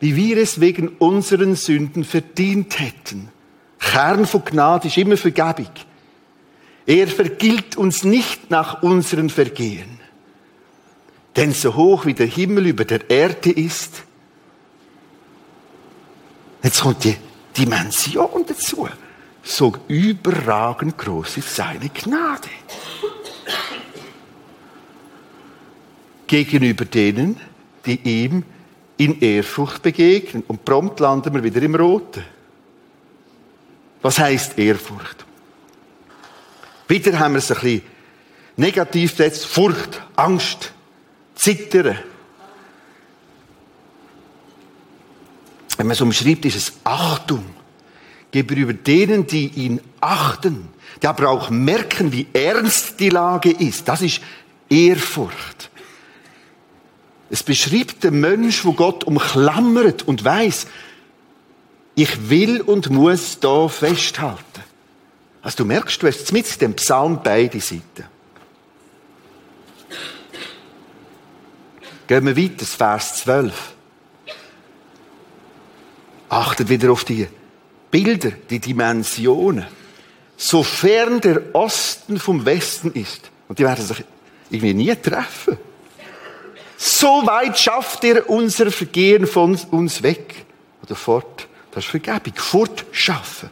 wie 0.00 0.16
wir 0.16 0.38
es 0.38 0.60
wegen 0.60 0.88
unseren 0.88 1.56
Sünden 1.56 2.04
verdient 2.04 2.80
hätten. 2.80 3.28
Kern 3.78 4.24
von 4.24 4.44
Gnade 4.46 4.88
ist 4.88 4.96
immer 4.96 5.18
Vergebung. 5.18 5.68
Er 6.86 7.06
vergilt 7.06 7.76
uns 7.76 8.02
nicht 8.02 8.50
nach 8.50 8.82
unseren 8.82 9.28
Vergehen. 9.28 10.00
Denn 11.36 11.52
so 11.52 11.74
hoch 11.74 12.06
wie 12.06 12.14
der 12.14 12.26
Himmel 12.26 12.68
über 12.68 12.86
der 12.86 13.10
Erde 13.10 13.50
ist, 13.50 14.04
jetzt 16.62 16.80
kommt 16.80 17.04
die 17.04 17.16
Dimension 17.54 18.46
dazu, 18.46 18.88
so 19.42 19.74
überragend 19.88 20.96
groß 20.96 21.36
ist 21.36 21.54
seine 21.54 21.90
Gnade. 21.90 22.48
Gegenüber 26.44 26.84
denen, 26.84 27.40
die 27.86 27.98
ihm 28.02 28.44
in 28.98 29.20
Ehrfurcht 29.20 29.80
begegnen. 29.80 30.42
Und 30.46 30.66
prompt 30.66 31.00
landen 31.00 31.32
wir 31.32 31.42
wieder 31.42 31.62
im 31.62 31.74
Roten. 31.74 32.22
Was 34.02 34.18
heißt 34.18 34.58
Ehrfurcht? 34.58 35.24
Wieder 36.88 37.18
haben 37.18 37.32
wir 37.32 37.38
es 37.38 37.50
ein 37.50 37.58
bisschen 37.58 37.82
negativ 38.56 39.18
jetzt. 39.18 39.46
Furcht, 39.46 40.02
Angst, 40.14 40.72
Zittern. 41.34 41.98
Wenn 45.78 45.86
man 45.86 45.94
es 45.94 46.00
umschreibt, 46.02 46.44
ist 46.44 46.56
es 46.56 46.72
Achtung 46.84 47.44
gegenüber 48.30 48.74
denen, 48.74 49.26
die 49.26 49.48
ihn 49.48 49.80
achten, 50.00 50.68
die 51.02 51.06
aber 51.06 51.30
auch 51.30 51.48
merken, 51.48 52.12
wie 52.12 52.26
ernst 52.34 53.00
die 53.00 53.08
Lage 53.08 53.50
ist. 53.50 53.88
Das 53.88 54.02
ist 54.02 54.20
Ehrfurcht. 54.68 55.70
Es 57.30 57.42
beschreibt 57.42 58.04
den 58.04 58.20
Mensch, 58.20 58.64
wo 58.64 58.72
Gott 58.72 59.04
umklammert 59.04 60.06
und 60.06 60.24
weiß, 60.24 60.66
ich 61.94 62.28
will 62.28 62.60
und 62.60 62.90
muss 62.90 63.40
da 63.40 63.68
festhalten. 63.68 64.64
Also 65.42 65.58
du 65.58 65.64
merkst, 65.64 66.02
du 66.02 66.06
hast 66.06 66.32
mit 66.32 66.60
dem 66.60 66.74
Psalm 66.74 67.20
beide 67.22 67.60
Seiten. 67.60 68.04
Gehen 72.06 72.26
wir 72.26 72.36
weiter, 72.36 72.66
Vers 72.66 73.16
12. 73.22 73.74
Achtet 76.28 76.68
wieder 76.68 76.92
auf 76.92 77.04
die 77.04 77.26
Bilder, 77.90 78.30
die 78.50 78.58
Dimensionen. 78.58 79.66
Sofern 80.36 81.20
der 81.20 81.54
Osten 81.54 82.18
vom 82.18 82.44
Westen 82.44 82.92
ist, 82.92 83.30
und 83.48 83.58
die 83.58 83.64
werden 83.64 83.84
sich 83.84 84.04
irgendwie 84.50 84.74
nie 84.74 84.94
treffen. 84.94 85.56
So 86.76 87.26
weit 87.26 87.58
schafft 87.58 88.04
er 88.04 88.28
unser 88.28 88.70
Vergehen 88.70 89.26
von 89.26 89.58
uns 89.70 90.02
weg. 90.02 90.46
Oder 90.82 90.94
fort. 90.94 91.48
Das 91.70 91.84
ist 91.84 91.90
Vergebung. 91.90 92.34
Fortschaffen. 92.36 93.50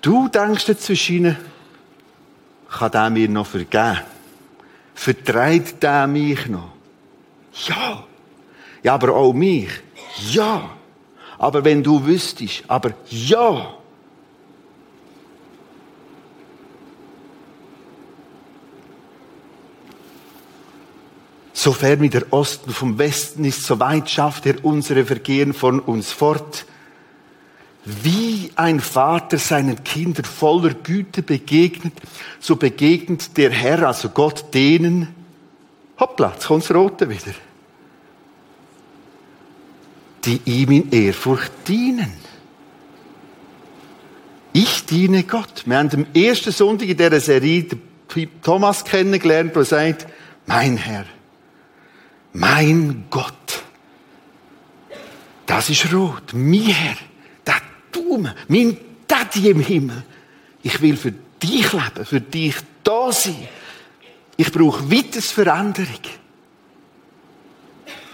Du 0.00 0.28
denkst 0.28 0.68
jetzt 0.68 0.84
zwischen 0.84 1.36
kann 2.68 2.90
der 2.90 3.10
mir 3.10 3.28
noch 3.28 3.46
vergeben? 3.46 4.00
Vertreibt 4.94 5.82
der 5.82 6.06
mich 6.06 6.46
noch? 6.46 6.72
Ja. 7.66 8.04
Ja, 8.82 8.94
aber 8.94 9.14
auch 9.14 9.32
mich? 9.32 9.68
Ja. 10.30 10.70
Aber 11.38 11.64
wenn 11.64 11.82
du 11.82 12.04
wüsstest, 12.04 12.64
aber 12.68 12.92
ja. 13.08 13.74
Sofern 21.66 22.00
wie 22.00 22.10
der 22.10 22.32
Osten 22.32 22.70
vom 22.70 22.96
Westen 22.96 23.44
ist, 23.44 23.64
so 23.64 23.80
weit 23.80 24.08
schafft 24.08 24.46
er 24.46 24.64
unsere 24.64 25.04
Vergehen 25.04 25.52
von 25.52 25.80
uns 25.80 26.12
fort. 26.12 26.64
Wie 27.84 28.52
ein 28.54 28.78
Vater 28.78 29.36
seinen 29.36 29.82
Kindern 29.82 30.26
voller 30.26 30.74
Güte 30.74 31.22
begegnet, 31.22 31.94
so 32.38 32.54
begegnet 32.54 33.36
der 33.36 33.50
Herr, 33.50 33.84
also 33.84 34.10
Gott, 34.10 34.54
denen, 34.54 35.08
hoppla, 35.98 36.34
jetzt 36.34 36.46
kommt 36.46 36.62
das 36.62 36.72
Rote 36.72 37.10
wieder, 37.10 37.34
die 40.24 40.40
ihm 40.44 40.70
in 40.70 40.92
Ehrfurcht 40.92 41.50
dienen. 41.66 42.12
Ich 44.52 44.86
diene 44.86 45.24
Gott. 45.24 45.64
Wir 45.66 45.78
haben 45.78 45.90
am 45.92 46.06
ersten 46.14 46.52
Sonntag 46.52 46.88
in 46.88 46.96
dieser 46.96 47.18
Serie 47.18 47.66
Thomas 48.40 48.84
kennengelernt, 48.84 49.56
der 49.56 49.64
sagt, 49.64 50.06
mein 50.46 50.76
Herr, 50.76 51.06
mein 52.36 53.06
Gott. 53.10 53.62
Das 55.46 55.70
ist 55.70 55.92
rot. 55.92 56.32
Mein 56.34 56.66
Herr, 56.66 56.96
der 57.46 57.62
Daumen, 57.92 58.34
mein 58.48 58.76
Daddy 59.06 59.50
im 59.50 59.60
Himmel. 59.60 60.02
Ich 60.62 60.80
will 60.80 60.96
für 60.96 61.12
dich 61.12 61.72
leben, 61.72 62.04
für 62.04 62.20
dich 62.20 62.56
da 62.82 63.10
sein. 63.12 63.48
Ich 64.36 64.52
brauche 64.52 64.90
weiteres 64.90 65.30
Veränderung. 65.30 66.02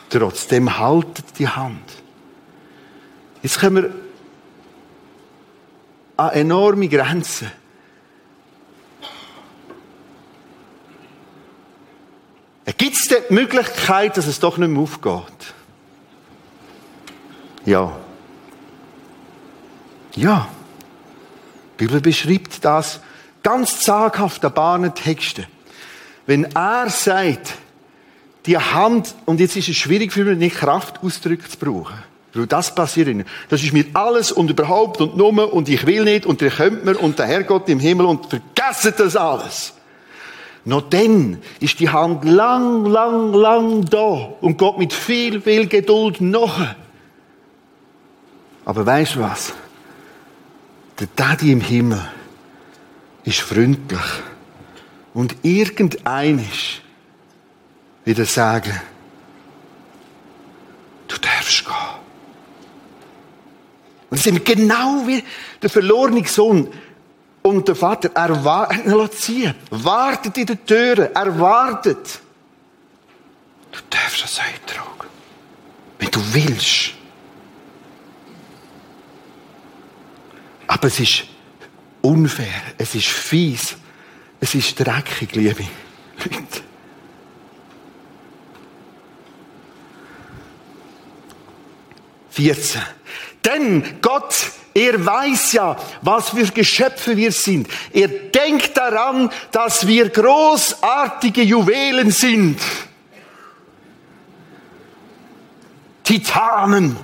Trotzdem 0.08 0.78
haltet 0.78 1.38
die 1.38 1.48
Hand. 1.48 1.90
Jetzt 3.42 3.58
kommen 3.58 3.84
wir 3.84 3.94
an 6.16 6.30
enorme 6.30 6.88
Grenzen. 6.88 7.50
Die 13.12 13.34
Möglichkeit, 13.34 14.16
dass 14.16 14.26
es 14.26 14.40
doch 14.40 14.56
nicht 14.56 14.70
mehr 14.70 14.82
aufgeht? 14.82 15.54
Ja. 17.66 17.92
Ja. 20.14 20.48
Die 21.78 21.84
Bibel 21.84 22.00
beschreibt 22.00 22.64
das 22.64 23.00
ganz 23.42 23.80
zaghaft 23.80 24.42
an 24.44 24.54
Bahnen 24.54 24.94
Texte. 24.94 25.46
Wenn 26.26 26.44
er 26.56 26.88
sagt, 26.88 27.54
die 28.46 28.56
Hand, 28.56 29.14
und 29.26 29.40
jetzt 29.40 29.56
ist 29.56 29.68
es 29.68 29.76
schwierig 29.76 30.12
für 30.12 30.24
mich, 30.24 30.38
nicht 30.38 30.56
Kraftausdrücke 30.56 31.48
zu 31.48 31.58
brauchen. 31.58 32.02
Weil 32.32 32.46
das 32.46 32.74
passiert 32.74 33.08
nicht. 33.08 33.28
Das 33.50 33.62
ist 33.62 33.74
mir 33.74 33.84
alles 33.92 34.32
und 34.32 34.48
überhaupt 34.48 35.02
und 35.02 35.18
nummer 35.18 35.52
und 35.52 35.68
ich 35.68 35.86
will 35.86 36.04
nicht 36.04 36.24
und 36.24 36.40
ihr 36.40 36.50
könnt 36.50 36.84
mir 36.84 36.98
und 36.98 37.18
der 37.18 37.26
Herrgott 37.26 37.68
im 37.68 37.78
Himmel 37.78 38.06
und 38.06 38.26
vergessen 38.26 38.94
das 38.96 39.16
alles. 39.16 39.74
Noch 40.64 40.82
dann 40.88 41.42
ist 41.58 41.80
die 41.80 41.88
Hand 41.88 42.24
lang, 42.24 42.86
lang, 42.86 43.32
lang 43.32 43.84
da 43.86 44.32
und 44.40 44.58
Gott 44.58 44.78
mit 44.78 44.92
viel, 44.92 45.40
viel 45.40 45.66
Geduld 45.66 46.20
noch. 46.20 46.60
Aber 48.64 48.86
weißt 48.86 49.16
du 49.16 49.20
was? 49.20 49.52
Der 51.00 51.08
Daddy 51.16 51.50
im 51.50 51.60
Himmel 51.60 52.00
ist 53.24 53.40
freundlich. 53.40 54.00
Und 55.14 55.34
irgendeinisch 55.42 56.80
wieder 58.04 58.24
sagen, 58.24 58.80
du 61.08 61.16
darfst 61.18 61.64
gehen. 61.64 61.74
Und 64.10 64.18
das 64.18 64.24
sind 64.24 64.44
genau 64.44 65.06
wie 65.06 65.24
der 65.60 65.70
verlorene 65.70 66.24
Sohn. 66.26 66.68
Und 67.42 67.66
der 67.66 67.74
Vater, 67.74 68.10
er 68.14 68.44
wartet. 68.44 69.54
Wartet 69.70 70.38
in 70.38 70.46
der 70.46 70.64
Tür. 70.64 71.10
Er 71.12 71.38
wartet. 71.38 72.20
Du 73.72 73.80
darfst 73.90 74.22
das 74.22 74.38
eintragen. 74.38 75.08
Wenn 75.98 76.10
du 76.10 76.20
willst. 76.32 76.92
Aber 80.68 80.86
es 80.86 81.00
ist 81.00 81.24
unfair, 82.00 82.62
es 82.78 82.94
ist 82.94 83.08
fies, 83.08 83.76
es 84.40 84.54
ist 84.54 84.74
dreckig, 84.80 85.34
liebe 85.34 85.64
Leute. 86.18 86.62
Vierzehn. 92.30 92.82
Denn 93.44 94.00
Gott, 94.00 94.34
er 94.74 95.04
weiß 95.04 95.52
ja, 95.52 95.76
was 96.00 96.30
für 96.30 96.46
Geschöpfe 96.46 97.16
wir 97.16 97.32
sind. 97.32 97.68
Er 97.92 98.08
denkt 98.08 98.76
daran, 98.76 99.30
dass 99.50 99.86
wir 99.86 100.08
großartige 100.08 101.42
Juwelen 101.42 102.10
sind. 102.10 102.58
Titanen. 106.04 106.96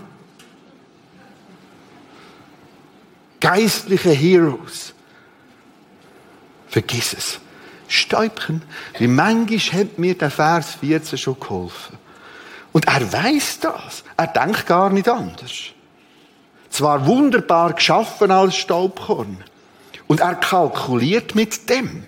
Geistliche 3.40 4.10
Heroes. 4.10 4.94
Vergiss 6.68 7.12
es. 7.12 7.40
Stäubchen. 7.88 8.62
Wie 8.98 9.08
manchmal 9.08 9.58
hat 9.58 9.98
mir 9.98 10.16
der 10.16 10.30
Vers 10.30 10.76
14 10.80 11.18
schon 11.18 11.38
geholfen. 11.40 11.98
Und 12.72 12.86
er 12.86 13.12
weiß 13.12 13.60
das. 13.60 14.04
Er 14.16 14.26
denkt 14.26 14.66
gar 14.66 14.90
nicht 14.90 15.08
anders. 15.08 15.72
Zwar 16.70 17.06
wunderbar 17.06 17.72
geschaffen 17.72 18.30
als 18.30 18.56
Staubkorn. 18.56 19.44
Und 20.06 20.20
er 20.20 20.34
kalkuliert 20.34 21.34
mit 21.34 21.68
dem. 21.68 22.04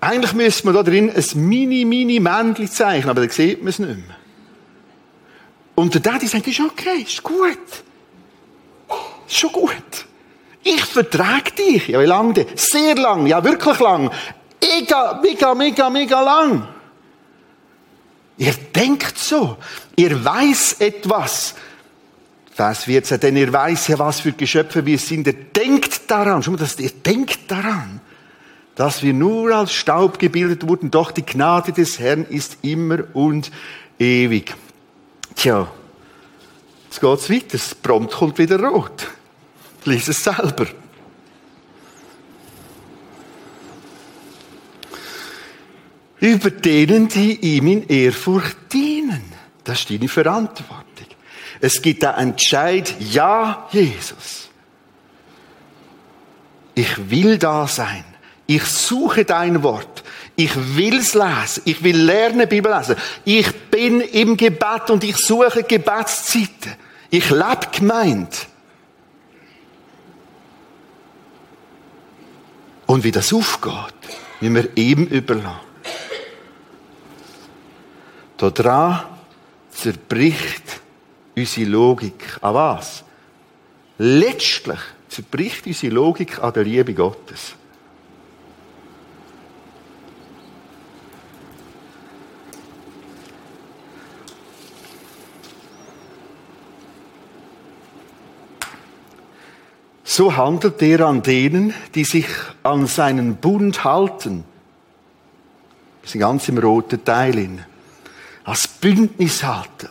Eigentlich 0.00 0.34
müsste 0.34 0.66
man 0.66 0.74
da 0.74 0.82
drin 0.82 1.10
ein 1.10 1.48
mini, 1.48 1.84
mini 1.84 2.20
Männchen 2.20 2.70
zeichnen, 2.70 3.08
aber 3.08 3.26
da 3.26 3.32
sieht 3.32 3.60
man 3.60 3.68
es 3.68 3.78
nicht 3.78 4.06
mehr. 4.06 4.16
Und 5.74 5.94
der 5.94 6.02
Daddy 6.02 6.26
sagt, 6.26 6.46
ist 6.46 6.60
okay, 6.60 7.02
ist 7.02 7.22
gut. 7.22 7.58
Ist 9.26 9.38
schon 9.38 9.52
gut. 9.52 9.72
Ich 10.62 10.84
vertrage 10.84 11.52
dich. 11.52 11.88
Ja, 11.88 12.00
wie 12.00 12.04
lange 12.04 12.34
denn? 12.34 12.46
Sehr 12.54 12.94
lang. 12.94 13.26
Ja, 13.26 13.42
wirklich 13.42 13.80
lang. 13.80 14.10
Mega, 14.62 15.20
mega, 15.22 15.54
mega, 15.54 15.90
mega 15.90 16.20
lang. 16.20 16.68
Ihr 18.36 18.54
denkt 18.74 19.18
so. 19.18 19.56
Ihr 19.96 20.24
weiß 20.24 20.76
etwas. 20.80 21.54
Vers 22.52 22.84
14. 22.84 23.20
Denn 23.20 23.36
ihr 23.36 23.52
weiß 23.52 23.88
ja, 23.88 23.98
was 23.98 24.20
für 24.20 24.32
Geschöpfe 24.32 24.84
wir 24.86 24.98
sind. 24.98 25.26
Ihr 25.26 25.34
denkt 25.34 26.10
daran. 26.10 26.42
Schau 26.42 26.52
mal, 26.52 26.56
dass 26.56 26.78
ihr 26.78 26.90
denkt 26.90 27.50
daran, 27.50 28.00
dass 28.74 29.02
wir 29.02 29.12
nur 29.12 29.54
als 29.54 29.72
Staub 29.72 30.18
gebildet 30.18 30.66
wurden. 30.68 30.90
Doch 30.90 31.10
die 31.10 31.24
Gnade 31.24 31.72
des 31.72 31.98
Herrn 31.98 32.24
ist 32.24 32.58
immer 32.62 33.04
und 33.12 33.50
ewig. 33.98 34.54
Tja. 35.36 35.68
Jetzt 36.86 37.00
geht's 37.00 37.30
weiter. 37.30 37.46
Das 37.52 37.74
Prompt 37.74 38.12
kommt 38.14 38.38
wieder 38.38 38.60
rot. 38.60 39.08
Lies 39.84 40.08
es 40.08 40.22
selber. 40.22 40.66
Über 46.20 46.50
denen, 46.50 47.08
die 47.08 47.56
ihm 47.56 47.66
in 47.66 47.88
Ehrfurcht 47.88 48.56
dienen. 48.72 49.22
Das 49.64 49.80
ist 49.80 49.90
deine 49.90 50.08
Verantwortung. 50.08 50.84
Es 51.60 51.80
gibt 51.80 52.04
einen 52.04 52.32
Entscheid, 52.32 52.94
ja, 53.00 53.68
Jesus. 53.72 54.48
Ich 56.74 57.10
will 57.10 57.38
da 57.38 57.66
sein. 57.66 58.04
Ich 58.46 58.64
suche 58.64 59.24
dein 59.24 59.62
Wort. 59.62 60.02
Ich 60.36 60.50
will's 60.76 61.14
lesen. 61.14 61.62
Ich 61.64 61.82
will 61.82 61.96
lernen, 61.96 62.48
Bibel 62.48 62.72
lesen. 62.74 62.96
Ich 63.24 63.50
bin 63.70 64.00
im 64.00 64.36
Gebet 64.36 64.90
und 64.90 65.04
ich 65.04 65.16
suche 65.16 65.62
Gebetszeiten. 65.62 66.74
Ich 67.10 67.30
lebe 67.30 67.68
gemeint. 67.72 68.48
Und 72.86 73.04
wie 73.04 73.12
das 73.12 73.32
aufgeht, 73.32 73.94
wie 74.40 74.50
wir 74.50 74.76
ihm 74.76 75.06
überlassen. 75.06 75.63
Daran 78.36 79.04
zerbricht 79.70 80.80
unsere 81.36 81.70
Logik. 81.70 82.38
An 82.40 82.54
was? 82.54 83.04
Letztlich 83.98 84.80
zerbricht 85.08 85.66
unsere 85.66 85.94
Logik 85.94 86.42
an 86.42 86.52
der 86.52 86.64
Liebe 86.64 86.94
Gottes. 86.94 87.54
So 100.02 100.36
handelt 100.36 100.80
er 100.80 101.00
an 101.08 101.22
denen, 101.22 101.74
die 101.94 102.04
sich 102.04 102.28
an 102.62 102.86
seinen 102.86 103.34
Bund 103.34 103.82
halten. 103.82 104.44
Wir 106.02 106.08
sind 106.08 106.20
ganz 106.20 106.48
im 106.48 106.58
roten 106.58 107.04
Teil. 107.04 107.36
In. 107.36 107.73
Als 108.44 108.68
Bündnis 108.68 109.42
halten. 109.42 109.88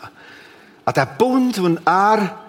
An 0.86 0.94
den 0.94 1.08
Bund, 1.18 1.58
den 1.58 1.80
er, 1.86 2.39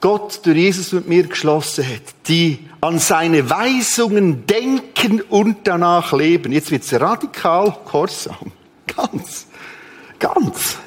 Gott 0.00 0.40
durch 0.44 0.56
Jesus 0.56 0.92
mit 0.92 1.08
mir 1.08 1.24
geschlossen 1.24 1.86
hat. 1.86 2.02
Die 2.28 2.68
an 2.80 2.98
seine 2.98 3.48
Weisungen 3.50 4.46
denken 4.46 5.20
und 5.22 5.58
danach 5.64 6.12
leben. 6.12 6.52
Jetzt 6.52 6.70
wird 6.70 6.82
es 6.82 6.98
radikal 6.98 7.76
Korsam. 7.84 8.52
Ganz. 8.86 9.46
Ganz. 10.18 10.78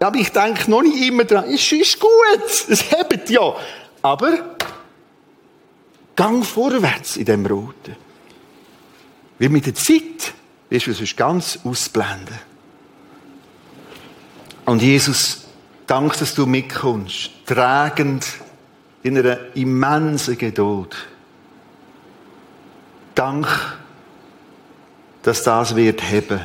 Ja, 0.00 0.08
aber 0.08 0.18
ich 0.18 0.30
denke 0.30 0.70
noch 0.70 0.82
nicht 0.82 1.00
immer 1.06 1.24
dran. 1.24 1.44
Es 1.44 1.72
ist 1.72 1.98
gut. 1.98 2.68
Es 2.68 2.90
hebt 2.90 3.30
ja. 3.30 3.54
Aber 4.02 4.56
Gang 6.14 6.44
vorwärts 6.44 7.16
in 7.16 7.24
dem 7.24 7.46
Roten. 7.46 7.94
Weil 9.38 9.48
mit 9.50 9.66
der 9.66 9.74
Zeit 9.74 10.34
wirst 10.68 10.86
du 10.88 10.90
es 10.90 11.16
ganz 11.16 11.60
ausblenden. 11.64 12.47
Und 14.68 14.82
Jesus, 14.82 15.46
dank, 15.86 16.18
dass 16.18 16.34
du 16.34 16.44
mitkommst, 16.44 17.30
tragend 17.46 18.26
in 19.02 19.16
einer 19.16 19.38
immensen 19.54 20.36
Geduld. 20.36 20.94
Dank, 23.14 23.48
dass 25.22 25.42
das 25.42 25.74
wird 25.74 26.02
haben. 26.02 26.40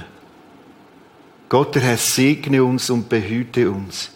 Gott, 1.50 1.76
der 1.76 1.82
Herr, 1.82 1.98
segne 1.98 2.64
uns 2.64 2.90
und 2.90 3.10
behüte 3.10 3.70
uns. 3.70 4.12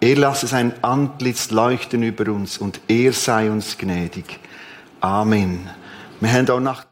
Er 0.00 0.16
lasse 0.16 0.48
sein 0.48 0.74
Antlitz 0.84 1.50
leuchten 1.50 2.02
über 2.02 2.30
uns 2.30 2.58
und 2.58 2.78
er 2.88 3.14
sei 3.14 3.50
uns 3.50 3.78
gnädig. 3.78 4.38
Amen. 5.00 5.70
Wir 6.20 6.30
haben 6.30 6.50
auch 6.50 6.60
nach 6.60 6.84